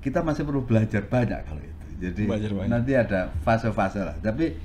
kita 0.00 0.20
masih 0.20 0.42
perlu 0.42 0.64
belajar 0.64 1.04
banyak 1.04 1.40
kalau 1.44 1.60
itu. 1.60 1.86
Jadi 2.00 2.22
Belajar 2.24 2.50
banyak. 2.50 2.68
nanti 2.68 2.92
ada 2.94 3.20
fase-fase 3.40 4.00
lah. 4.00 4.16
Tapi 4.16 4.56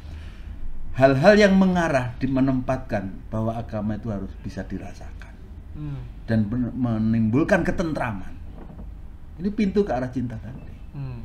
hal-hal 0.96 1.36
yang 1.36 1.54
mengarah 1.54 2.16
di 2.16 2.26
menempatkan 2.26 3.28
bahwa 3.28 3.52
agama 3.54 3.94
itu 3.94 4.08
harus 4.08 4.32
bisa 4.40 4.64
dirasakan 4.64 5.34
Hmm. 5.76 6.00
dan 6.24 6.48
men- 6.48 6.72
menimbulkan 6.72 7.62
ketentraman. 7.62 8.32
Ini 9.36 9.52
pintu 9.52 9.84
ke 9.84 9.92
arah 9.92 10.08
cinta 10.08 10.40
tadi. 10.40 10.72
Hmm. 10.96 11.20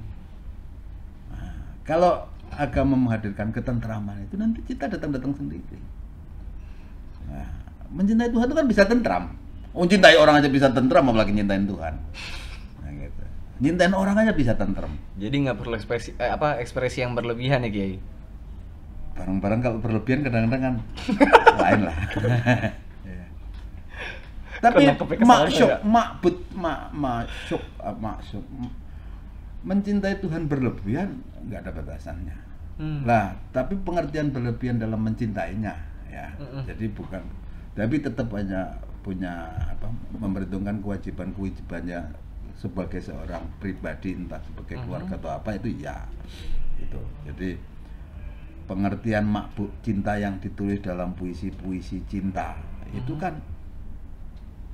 Nah, 1.30 1.54
kalau 1.86 2.26
agama 2.50 2.98
menghadirkan 2.98 3.54
ketentraman 3.54 4.26
itu 4.26 4.34
nanti 4.34 4.58
kita 4.66 4.90
datang-datang 4.90 5.30
sendiri. 5.32 5.78
Nah, 7.30 7.46
mencintai 7.88 8.26
Tuhan 8.26 8.50
itu 8.50 8.56
kan 8.58 8.66
bisa 8.66 8.82
tentram. 8.82 9.24
Oh, 9.70 9.86
cintai 9.86 10.18
orang 10.18 10.42
aja 10.42 10.50
bisa 10.50 10.66
tentram, 10.66 11.06
apalagi 11.06 11.30
cintain 11.30 11.62
Tuhan. 11.62 11.94
Cintain 13.60 13.92
orang 13.92 14.16
aja 14.16 14.32
bisa 14.32 14.56
tentram. 14.56 14.88
Jadi 15.20 15.36
nggak 15.44 15.60
perlu 15.60 15.76
ekspresi 15.76 16.16
eh, 16.16 16.32
apa 16.32 16.56
ekspresi 16.64 17.04
yang 17.04 17.12
berlebihan 17.12 17.60
ya 17.60 17.70
Kiai. 17.70 18.00
Barang-barang 19.20 19.60
kalau 19.60 19.78
berlebihan 19.84 20.24
kadang-kadang 20.24 20.62
kan 20.64 20.74
lain 21.64 21.80
lah. 21.84 21.96
Ya. 23.04 23.24
Tapi 24.64 24.84
maksud, 25.20 25.68
makbut, 25.84 26.36
mak, 26.56 26.92
maksud, 26.92 27.60
ah, 27.80 27.96
maksud, 27.96 28.44
m- 28.48 28.72
mencintai 29.60 30.20
Tuhan 30.24 30.48
berlebihan 30.48 31.20
nggak 31.48 31.60
ada 31.64 31.72
batasannya. 31.76 32.36
Hmm. 32.80 33.04
Lah, 33.04 33.36
tapi 33.52 33.76
pengertian 33.76 34.32
berlebihan 34.32 34.80
dalam 34.80 35.04
mencintainya, 35.04 35.76
ya. 36.08 36.32
Mm-mm. 36.40 36.64
Jadi 36.64 36.88
bukan, 36.96 37.20
tapi 37.76 38.00
tetap 38.00 38.32
hanya 38.32 38.80
punya 39.04 39.52
apa, 39.68 39.88
memperhitungkan 40.16 40.80
kewajiban-kewajibannya 40.80 42.00
sebagai 42.56 42.98
seorang 42.98 43.42
pribadi, 43.58 44.14
entah 44.14 44.40
sebagai 44.42 44.78
Mhm. 44.78 44.82
keluarga 44.86 45.14
atau 45.16 45.30
apa 45.30 45.50
itu 45.56 45.68
ya, 45.78 46.06
itu. 46.78 47.00
Jadi 47.26 47.50
pengertian 48.64 49.26
makbuk 49.26 49.70
cinta 49.82 50.14
yang 50.14 50.38
ditulis 50.38 50.78
dalam 50.78 51.12
puisi-puisi 51.18 52.06
cinta 52.06 52.54
itu 52.90 53.14
Mhm. 53.14 53.20
kan 53.20 53.34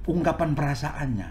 ungkapan 0.07 0.53
perasaannya. 0.53 1.31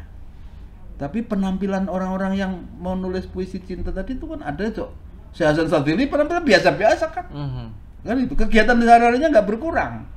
Tapi 0.96 1.22
penampilan 1.22 1.92
orang-orang 1.92 2.34
yang 2.34 2.52
mau 2.80 2.96
nulis 2.96 3.28
puisi 3.28 3.60
cinta 3.62 3.92
tadi 3.92 4.16
itu 4.16 4.26
kan 4.26 4.42
ada 4.42 4.64
cok. 4.66 4.92
Si 5.36 5.44
Hasan 5.44 5.68
Sadili 5.68 6.08
penampilan 6.08 6.44
biasa-biasa 6.44 7.06
kan. 7.12 7.26
Mhm. 7.30 7.66
Kan 8.06 8.18
itu 8.22 8.34
kegiatan 8.34 8.80
sehari-harinya 8.80 9.28
nggak 9.30 9.48
berkurang. 9.48 10.08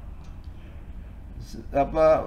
Apa 1.72 1.84
pa- 1.88 2.24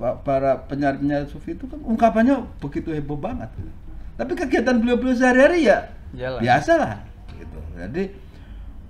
para 0.00 0.64
penyair-penyair 0.64 1.28
sufi 1.28 1.52
itu 1.52 1.68
kan 1.68 1.76
ungkapannya 1.84 2.40
begitu 2.56 2.88
heboh 2.96 3.20
banget. 3.20 3.52
gitu. 3.60 3.72
Tapi 4.16 4.32
kegiatan 4.32 4.80
beliau-beliau 4.80 5.16
sehari-hari 5.16 5.68
ya 5.68 5.92
Jalan. 6.16 6.40
biasalah 6.40 7.04
gitu. 7.36 7.60
Jadi 7.76 8.04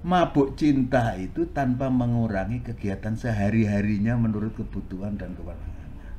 mabuk 0.07 0.57
cinta 0.57 1.12
itu 1.18 1.51
tanpa 1.51 1.90
mengurangi 1.90 2.62
kegiatan 2.62 3.18
sehari-harinya 3.18 4.14
menurut 4.16 4.55
kebutuhan 4.55 5.18
dan 5.18 5.35
kewenangannya. 5.35 6.11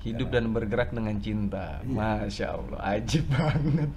Hidup 0.00 0.32
dan 0.32 0.48
bergerak 0.56 0.96
dengan 0.96 1.20
cinta. 1.20 1.84
Iya. 1.84 2.24
Masya 2.24 2.46
Allah, 2.56 2.80
ajib 2.96 3.24
banget. 3.28 3.92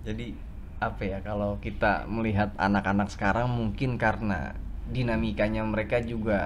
Jadi 0.00 0.32
apa 0.80 1.02
ya 1.04 1.20
kalau 1.20 1.60
kita 1.60 2.08
melihat 2.08 2.56
anak-anak 2.56 3.12
sekarang 3.12 3.52
mungkin 3.52 4.00
karena 4.00 4.56
dinamikanya 4.94 5.62
mereka 5.72 5.96
juga 6.12 6.38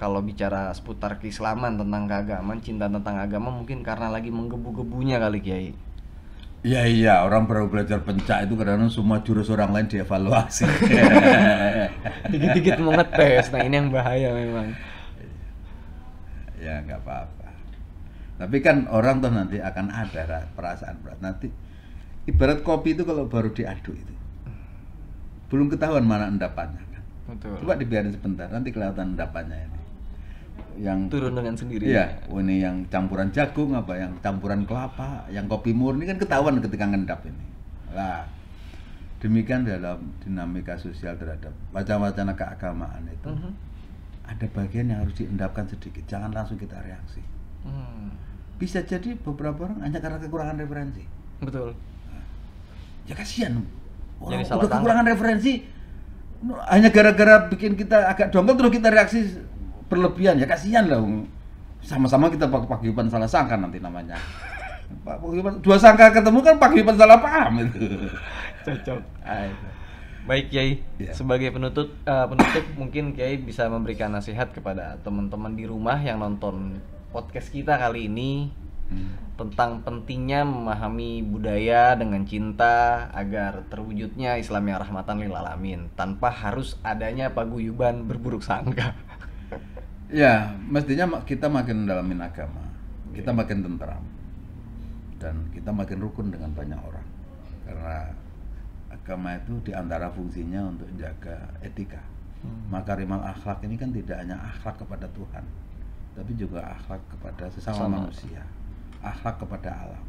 kalau 0.00 0.20
bicara 0.28 0.62
seputar 0.78 1.12
keislaman 1.20 1.72
tentang 1.80 2.02
keagamaan, 2.10 2.60
cinta 2.66 2.86
tentang 2.96 3.16
agama 3.26 3.48
mungkin 3.58 3.78
karena 3.88 4.08
lagi 4.14 4.30
menggebu-gebunya 4.38 5.16
kali 5.24 5.38
Kiai. 5.46 5.70
Iya 6.60 6.84
iya 6.84 7.14
orang 7.24 7.48
baru 7.48 7.72
belajar 7.72 8.04
pencak 8.04 8.44
itu 8.44 8.52
kadang 8.60 8.84
semua 8.92 9.24
jurus 9.24 9.48
orang 9.48 9.72
lain 9.72 9.88
dievaluasi. 9.88 10.68
Dikit-dikit 12.30 12.76
mau 12.84 12.92
ngetes. 12.96 13.48
Nah, 13.52 13.60
ini 13.64 13.74
yang 13.80 13.88
bahaya 13.88 14.28
memang. 14.36 14.68
ya 16.60 16.84
nggak 16.84 17.00
apa-apa. 17.02 17.48
Tapi 18.40 18.56
kan 18.64 18.88
orang 18.90 19.20
tuh 19.20 19.32
nanti 19.32 19.58
akan 19.60 19.86
ada 19.92 20.20
ra- 20.26 20.48
perasaan 20.56 20.96
berat. 21.04 21.20
Nanti 21.20 21.48
ibarat 22.30 22.60
kopi 22.64 22.96
itu 22.96 23.04
kalau 23.08 23.28
baru 23.28 23.52
diaduk 23.52 23.96
itu 23.96 24.14
belum 25.50 25.66
ketahuan 25.72 26.06
mana 26.06 26.30
endapannya. 26.30 26.89
Betul. 27.30 27.54
Coba 27.62 27.74
dibiarin 27.78 28.10
sebentar 28.10 28.50
nanti 28.50 28.68
kelihatan 28.70 29.14
endapannya 29.14 29.58
ini. 29.58 29.78
Yang 30.80 30.98
turun 31.12 31.32
dengan 31.36 31.54
sendirinya. 31.54 31.92
Iya, 31.92 32.04
oh, 32.28 32.40
ini 32.40 32.62
yang 32.62 32.76
campuran 32.88 33.28
jagung 33.30 33.72
apa, 33.72 33.96
yang 33.96 34.12
campuran 34.18 34.64
kelapa, 34.64 35.28
yang 35.28 35.44
kopi 35.46 35.70
murni 35.70 36.08
kan 36.08 36.16
ketahuan 36.16 36.58
ketika 36.58 36.88
ngendap 36.88 37.20
ini. 37.24 37.46
Lah, 37.92 38.24
demikian 39.20 39.66
dalam 39.66 40.00
dinamika 40.24 40.74
sosial 40.74 41.14
terhadap 41.16 41.52
wacana-wacana 41.70 42.32
keagamaan 42.32 43.04
itu 43.06 43.28
Mhm. 43.28 43.50
ada 44.24 44.46
bagian 44.56 44.86
yang 44.88 44.98
harus 45.04 45.14
diendapkan 45.16 45.68
sedikit, 45.68 46.00
jangan 46.06 46.32
langsung 46.32 46.56
kita 46.56 46.78
reaksi. 46.80 47.20
Hmm, 47.60 48.14
Bisa 48.56 48.84
jadi 48.84 49.16
beberapa 49.16 49.64
orang 49.64 49.80
hanya 49.80 50.00
karena 50.00 50.20
kekurangan 50.20 50.56
referensi. 50.56 51.04
betul. 51.40 51.72
Ya 53.04 53.16
kasihan. 53.16 53.56
Orang 54.20 54.44
udah 54.44 54.68
kekurangan 54.68 55.06
referensi 55.08 55.64
hanya 56.72 56.88
gara-gara 56.88 57.46
bikin 57.52 57.76
kita 57.76 58.08
agak 58.08 58.32
dongkol 58.32 58.56
terus 58.56 58.72
kita 58.80 58.88
reaksi 58.88 59.20
berlebihan 59.92 60.40
ya 60.40 60.48
kasihan 60.48 60.88
lah. 60.88 61.00
Sama-sama 61.84 62.28
kita 62.28 62.48
pak 62.48 62.68
paguyuban 62.68 63.08
salah 63.08 63.28
sangka 63.28 63.56
nanti 63.56 63.80
namanya. 63.80 64.16
Pak 65.06 65.22
paguyuban 65.22 65.62
dua 65.62 65.78
sangka 65.78 66.10
ketemu 66.10 66.42
kan 66.42 66.56
paguyuban 66.58 66.96
salah 66.98 67.20
paham 67.22 67.62
itu. 67.62 67.78
Cocok. 68.66 69.00
Ah. 69.24 69.48
Baik 70.20 70.52
Kiai, 70.52 70.84
Iya. 71.00 71.16
sebagai 71.16 71.48
penutup 71.48 71.96
eh, 72.04 72.26
penutup 72.28 72.64
mungkin 72.76 73.16
Kiai 73.16 73.40
bisa 73.40 73.64
memberikan 73.72 74.12
nasihat 74.12 74.52
kepada 74.52 75.00
teman-teman 75.00 75.56
di 75.56 75.64
rumah 75.64 75.96
yang 75.96 76.20
nonton 76.20 76.76
podcast 77.10 77.48
kita 77.48 77.80
kali 77.80 78.06
ini 78.12 78.52
Hmm. 78.90 79.14
tentang 79.38 79.86
pentingnya 79.86 80.42
memahami 80.42 81.22
budaya 81.22 81.94
dengan 81.94 82.26
cinta 82.26 83.06
agar 83.14 83.62
terwujudnya 83.70 84.36
Islam 84.36 84.66
yang 84.66 84.82
rahmatan 84.82 85.22
lil 85.22 85.32
alamin 85.32 85.86
tanpa 85.94 86.28
harus 86.28 86.74
adanya 86.82 87.30
paguyuban 87.30 88.04
berburuk 88.10 88.42
sangka. 88.42 88.92
Ya, 90.10 90.58
mestinya 90.66 91.22
kita 91.22 91.46
makin 91.46 91.86
mendalamin 91.86 92.18
agama, 92.18 92.66
kita 93.14 93.30
makin 93.30 93.62
tentram, 93.62 94.02
dan 95.22 95.46
kita 95.54 95.70
makin 95.70 96.02
rukun 96.02 96.34
dengan 96.34 96.50
banyak 96.50 96.74
orang. 96.82 97.06
Karena 97.62 98.10
agama 98.90 99.38
itu 99.38 99.54
di 99.62 99.70
antara 99.70 100.10
fungsinya 100.10 100.66
untuk 100.66 100.90
menjaga 100.90 101.54
etika. 101.62 102.02
Makarimal 102.74 103.22
akhlak 103.22 103.62
ini 103.62 103.78
kan 103.78 103.94
tidak 103.94 104.18
hanya 104.18 104.34
akhlak 104.42 104.82
kepada 104.82 105.06
Tuhan, 105.14 105.44
tapi 106.18 106.32
juga 106.34 106.58
akhlak 106.74 107.02
kepada 107.14 107.46
sesama 107.54 107.86
Sama. 107.86 107.96
manusia, 108.02 108.42
akhlak 109.00 109.40
kepada 109.40 109.70
alam. 109.72 110.04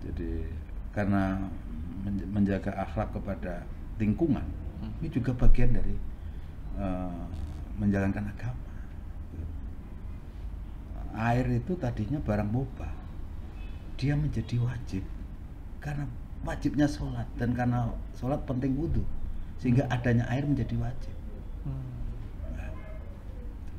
Jadi 0.00 0.46
karena 0.94 1.38
men- 2.02 2.30
menjaga 2.30 2.72
akhlak 2.74 3.12
kepada 3.14 3.62
lingkungan, 4.00 4.44
Hmm. 4.80 4.92
ini 5.02 5.08
juga 5.12 5.36
bagian 5.36 5.76
dari 5.76 5.94
eh, 6.80 7.24
menjalankan 7.76 8.30
agama. 8.30 8.62
Air 11.10 11.50
itu 11.50 11.74
tadinya 11.74 12.22
barang 12.22 12.46
mubah, 12.46 12.94
dia 13.98 14.14
menjadi 14.14 14.56
wajib 14.62 15.02
karena 15.82 16.06
wajibnya 16.46 16.86
sholat 16.86 17.26
dan 17.36 17.52
karena 17.52 17.90
sholat 18.16 18.40
penting 18.48 18.78
wudhu 18.78 19.04
sehingga 19.60 19.84
adanya 19.92 20.24
air 20.32 20.46
menjadi 20.46 20.76
wajib. 20.80 21.14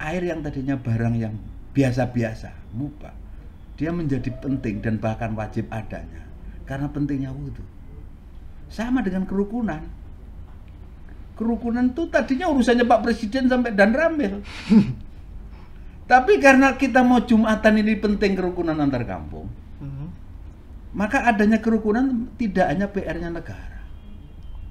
air 0.01 0.25
yang 0.25 0.41
tadinya 0.41 0.73
barang 0.81 1.13
yang 1.13 1.37
biasa-biasa, 1.77 2.49
mubah, 2.73 3.13
dia 3.75 3.89
menjadi 3.89 4.29
penting 4.39 4.79
dan 4.79 4.97
bahkan 4.97 5.33
wajib 5.33 5.67
adanya 5.71 6.23
karena 6.63 6.87
pentingnya 6.87 7.31
wudhu. 7.31 7.63
Sama 8.71 9.03
dengan 9.03 9.27
kerukunan. 9.27 9.83
Kerukunan 11.35 11.89
itu 11.91 12.05
tadinya 12.07 12.47
urusannya 12.53 12.85
Pak 12.85 13.01
Presiden 13.01 13.49
sampai 13.49 13.73
dan 13.73 13.91
Ramil. 13.91 14.39
Tapi 16.11 16.43
karena 16.43 16.75
kita 16.75 17.01
mau 17.01 17.23
Jumatan 17.23 17.79
ini 17.79 17.95
penting 17.95 18.35
kerukunan 18.35 18.75
antar 18.75 19.07
kampung, 19.07 19.47
Mhm. 19.79 20.07
maka 20.91 21.23
adanya 21.23 21.63
kerukunan 21.63 22.27
tidak 22.35 22.67
hanya 22.67 22.91
PR-nya 22.91 23.31
negara, 23.31 23.79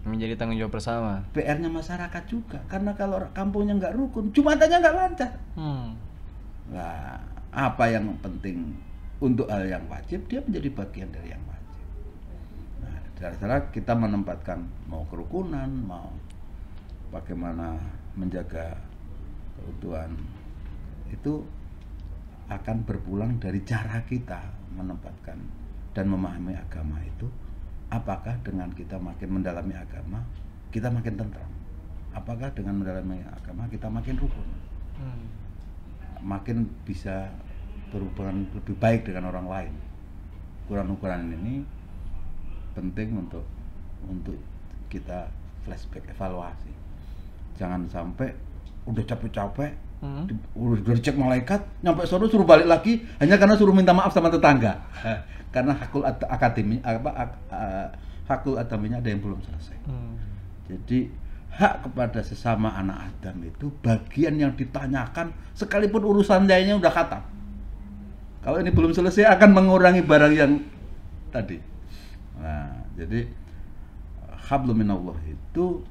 Menjadi 0.04 0.36
tanggung 0.36 0.56
jawab 0.60 0.76
bersama. 0.76 1.24
PR-nya 1.32 1.68
masyarakat 1.68 2.22
juga. 2.28 2.60
Karena 2.68 2.92
kalau 2.92 3.20
kampungnya 3.32 3.76
nggak 3.76 3.96
rukun, 3.96 4.32
Jumatannya 4.32 4.76
nggak 4.80 4.96
lancar. 4.96 5.32
Hmm. 5.56 5.96
Nah, 6.72 7.20
apa 7.52 7.84
yang 7.88 8.08
penting 8.20 8.76
untuk 9.20 9.46
hal 9.52 9.68
yang 9.68 9.84
wajib, 9.86 10.24
dia 10.26 10.40
menjadi 10.40 10.68
bagian 10.72 11.08
dari 11.12 11.28
yang 11.36 11.44
wajib. 11.44 11.78
Nah, 12.80 13.32
sana 13.36 13.60
kita 13.68 13.92
menempatkan 13.92 14.64
mau 14.88 15.04
kerukunan, 15.12 15.68
mau 15.68 16.08
bagaimana 17.12 17.76
menjaga 18.16 18.74
keutuhan 19.60 20.16
itu 21.10 21.44
akan 22.50 22.82
berpulang 22.82 23.38
dari 23.38 23.62
cara 23.62 24.02
kita 24.06 24.40
menempatkan 24.74 25.38
dan 25.94 26.06
memahami 26.06 26.54
agama 26.54 26.98
itu 27.02 27.26
apakah 27.90 28.38
dengan 28.46 28.70
kita 28.74 28.98
makin 28.98 29.28
mendalami 29.30 29.74
agama 29.74 30.22
kita 30.70 30.86
makin 30.86 31.18
tentram 31.18 31.50
apakah 32.14 32.50
dengan 32.54 32.78
mendalami 32.78 33.22
agama 33.26 33.66
kita 33.70 33.86
makin 33.90 34.16
rukun 34.18 34.48
Hmm. 35.00 35.24
makin 36.20 36.68
bisa 36.84 37.32
berhubungan 37.90 38.46
lebih 38.54 38.74
baik 38.76 39.04
dengan 39.04 39.28
orang 39.28 39.46
lain. 39.46 39.74
Ukuran-ukuran 40.64 41.30
ini 41.32 41.66
penting 42.72 43.18
untuk 43.18 43.42
untuk 44.06 44.38
kita 44.86 45.26
flashback 45.62 46.06
evaluasi. 46.08 46.70
Jangan 47.54 47.84
sampai 47.86 48.32
udah 48.86 49.04
capek-capek 49.04 49.72
Hmm. 50.00 50.24
udah 50.56 50.96
dicek 50.96 51.12
malaikat 51.12 51.60
nyampe 51.84 52.08
sono 52.08 52.24
suruh 52.24 52.48
balik 52.48 52.64
lagi 52.64 53.04
hanya 53.20 53.36
karena 53.36 53.52
suruh 53.52 53.76
minta 53.76 53.92
maaf 53.92 54.08
sama 54.08 54.32
tetangga 54.32 54.80
karena 55.52 55.76
hakul 55.76 56.00
at- 56.00 56.24
akademi 56.24 56.80
apa 56.80 57.12
ak- 57.12 57.40
eh, 57.52 57.88
hakul 58.24 58.56
adaminya 58.56 58.96
ada 58.96 59.12
yang 59.12 59.20
belum 59.20 59.36
selesai 59.44 59.76
Hmm. 59.84 60.16
jadi 60.64 61.04
hak 61.52 61.84
kepada 61.84 62.24
sesama 62.24 62.72
anak 62.72 63.12
Adam 63.12 63.44
itu 63.44 63.68
bagian 63.84 64.40
yang 64.40 64.56
ditanyakan 64.56 65.36
sekalipun 65.52 66.00
urusan 66.00 66.48
lainnya 66.48 66.80
udah 66.80 66.88
khatam. 66.88 67.20
Kalau 68.40 68.56
ini 68.56 68.72
belum 68.72 68.96
selesai 68.96 69.28
akan 69.36 69.50
mengurangi 69.52 70.00
barang 70.00 70.32
yang 70.32 70.64
tadi. 71.28 71.60
Nah, 72.40 72.72
jadi 72.96 73.28
hablum 74.48 74.80
minallah 74.80 75.16
itu 75.28 75.84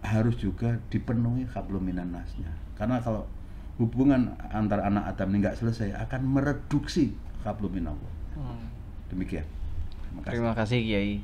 harus 0.00 0.34
juga 0.40 0.80
dipenuhi 0.88 1.44
hablum 1.52 1.84
minan 1.84 2.16
nasnya. 2.16 2.48
Karena 2.74 3.04
kalau 3.04 3.28
hubungan 3.76 4.32
antar 4.48 4.80
anak 4.80 5.12
Adam 5.12 5.28
ini 5.32 5.44
nggak 5.44 5.60
selesai 5.60 5.92
akan 6.08 6.20
mereduksi 6.24 7.12
hablum 7.44 7.72
minallah. 7.72 8.12
Hmm. 8.32 8.64
Demikian. 9.12 9.44
Terima 10.08 10.20
kasih. 10.24 10.32
Terima 10.32 10.52
kasih 10.56 10.78
Kiai. 10.80 11.14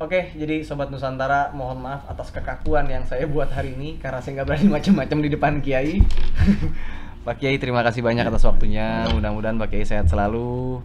Oke, 0.00 0.32
jadi 0.32 0.64
Sobat 0.64 0.88
Nusantara, 0.88 1.52
mohon 1.52 1.84
maaf 1.84 2.08
atas 2.08 2.32
kekakuan 2.32 2.88
yang 2.88 3.04
saya 3.04 3.28
buat 3.28 3.52
hari 3.52 3.76
ini 3.76 4.00
karena 4.00 4.16
saya 4.24 4.40
nggak 4.40 4.48
berani 4.48 4.68
macam-macam 4.72 5.18
di 5.20 5.28
depan 5.28 5.52
Kiai. 5.60 6.00
Pak 7.30 7.38
Kiai, 7.38 7.62
terima 7.62 7.86
kasih 7.86 8.02
banyak 8.02 8.26
atas 8.26 8.42
waktunya. 8.42 9.06
Mudah-mudahan 9.14 9.54
Pak 9.54 9.70
Kiai 9.70 9.86
sehat 9.86 10.10
selalu. 10.10 10.82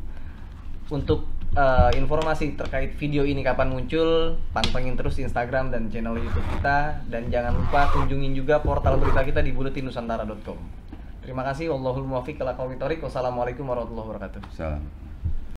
Untuk 0.93 1.25
eh, 1.58 1.97
informasi 1.97 2.53
terkait 2.53 2.93
video 3.01 3.25
ini 3.25 3.41
kapan 3.41 3.73
muncul, 3.73 4.38
pantengin 4.53 4.93
terus 4.93 5.17
Instagram 5.17 5.73
dan 5.73 5.89
channel 5.89 6.13
YouTube 6.13 6.45
kita 6.53 7.01
dan 7.10 7.34
jangan 7.34 7.58
lupa 7.58 7.89
kunjungin 7.97 8.38
juga 8.38 8.62
portal 8.62 9.01
berita 9.01 9.25
kita 9.25 9.41
di 9.41 9.58
buletinusantara.com. 9.58 10.62
Terima 11.25 11.41
kasih. 11.49 11.73
Wallahul 11.73 12.05
muwaffiq 12.05 12.38
ila. 12.38 12.53
Wassalamualaikum 12.53 13.65
warahmatullahi 13.65 14.05
wabarakatuh. 14.05 14.41
Salam. 14.53 14.86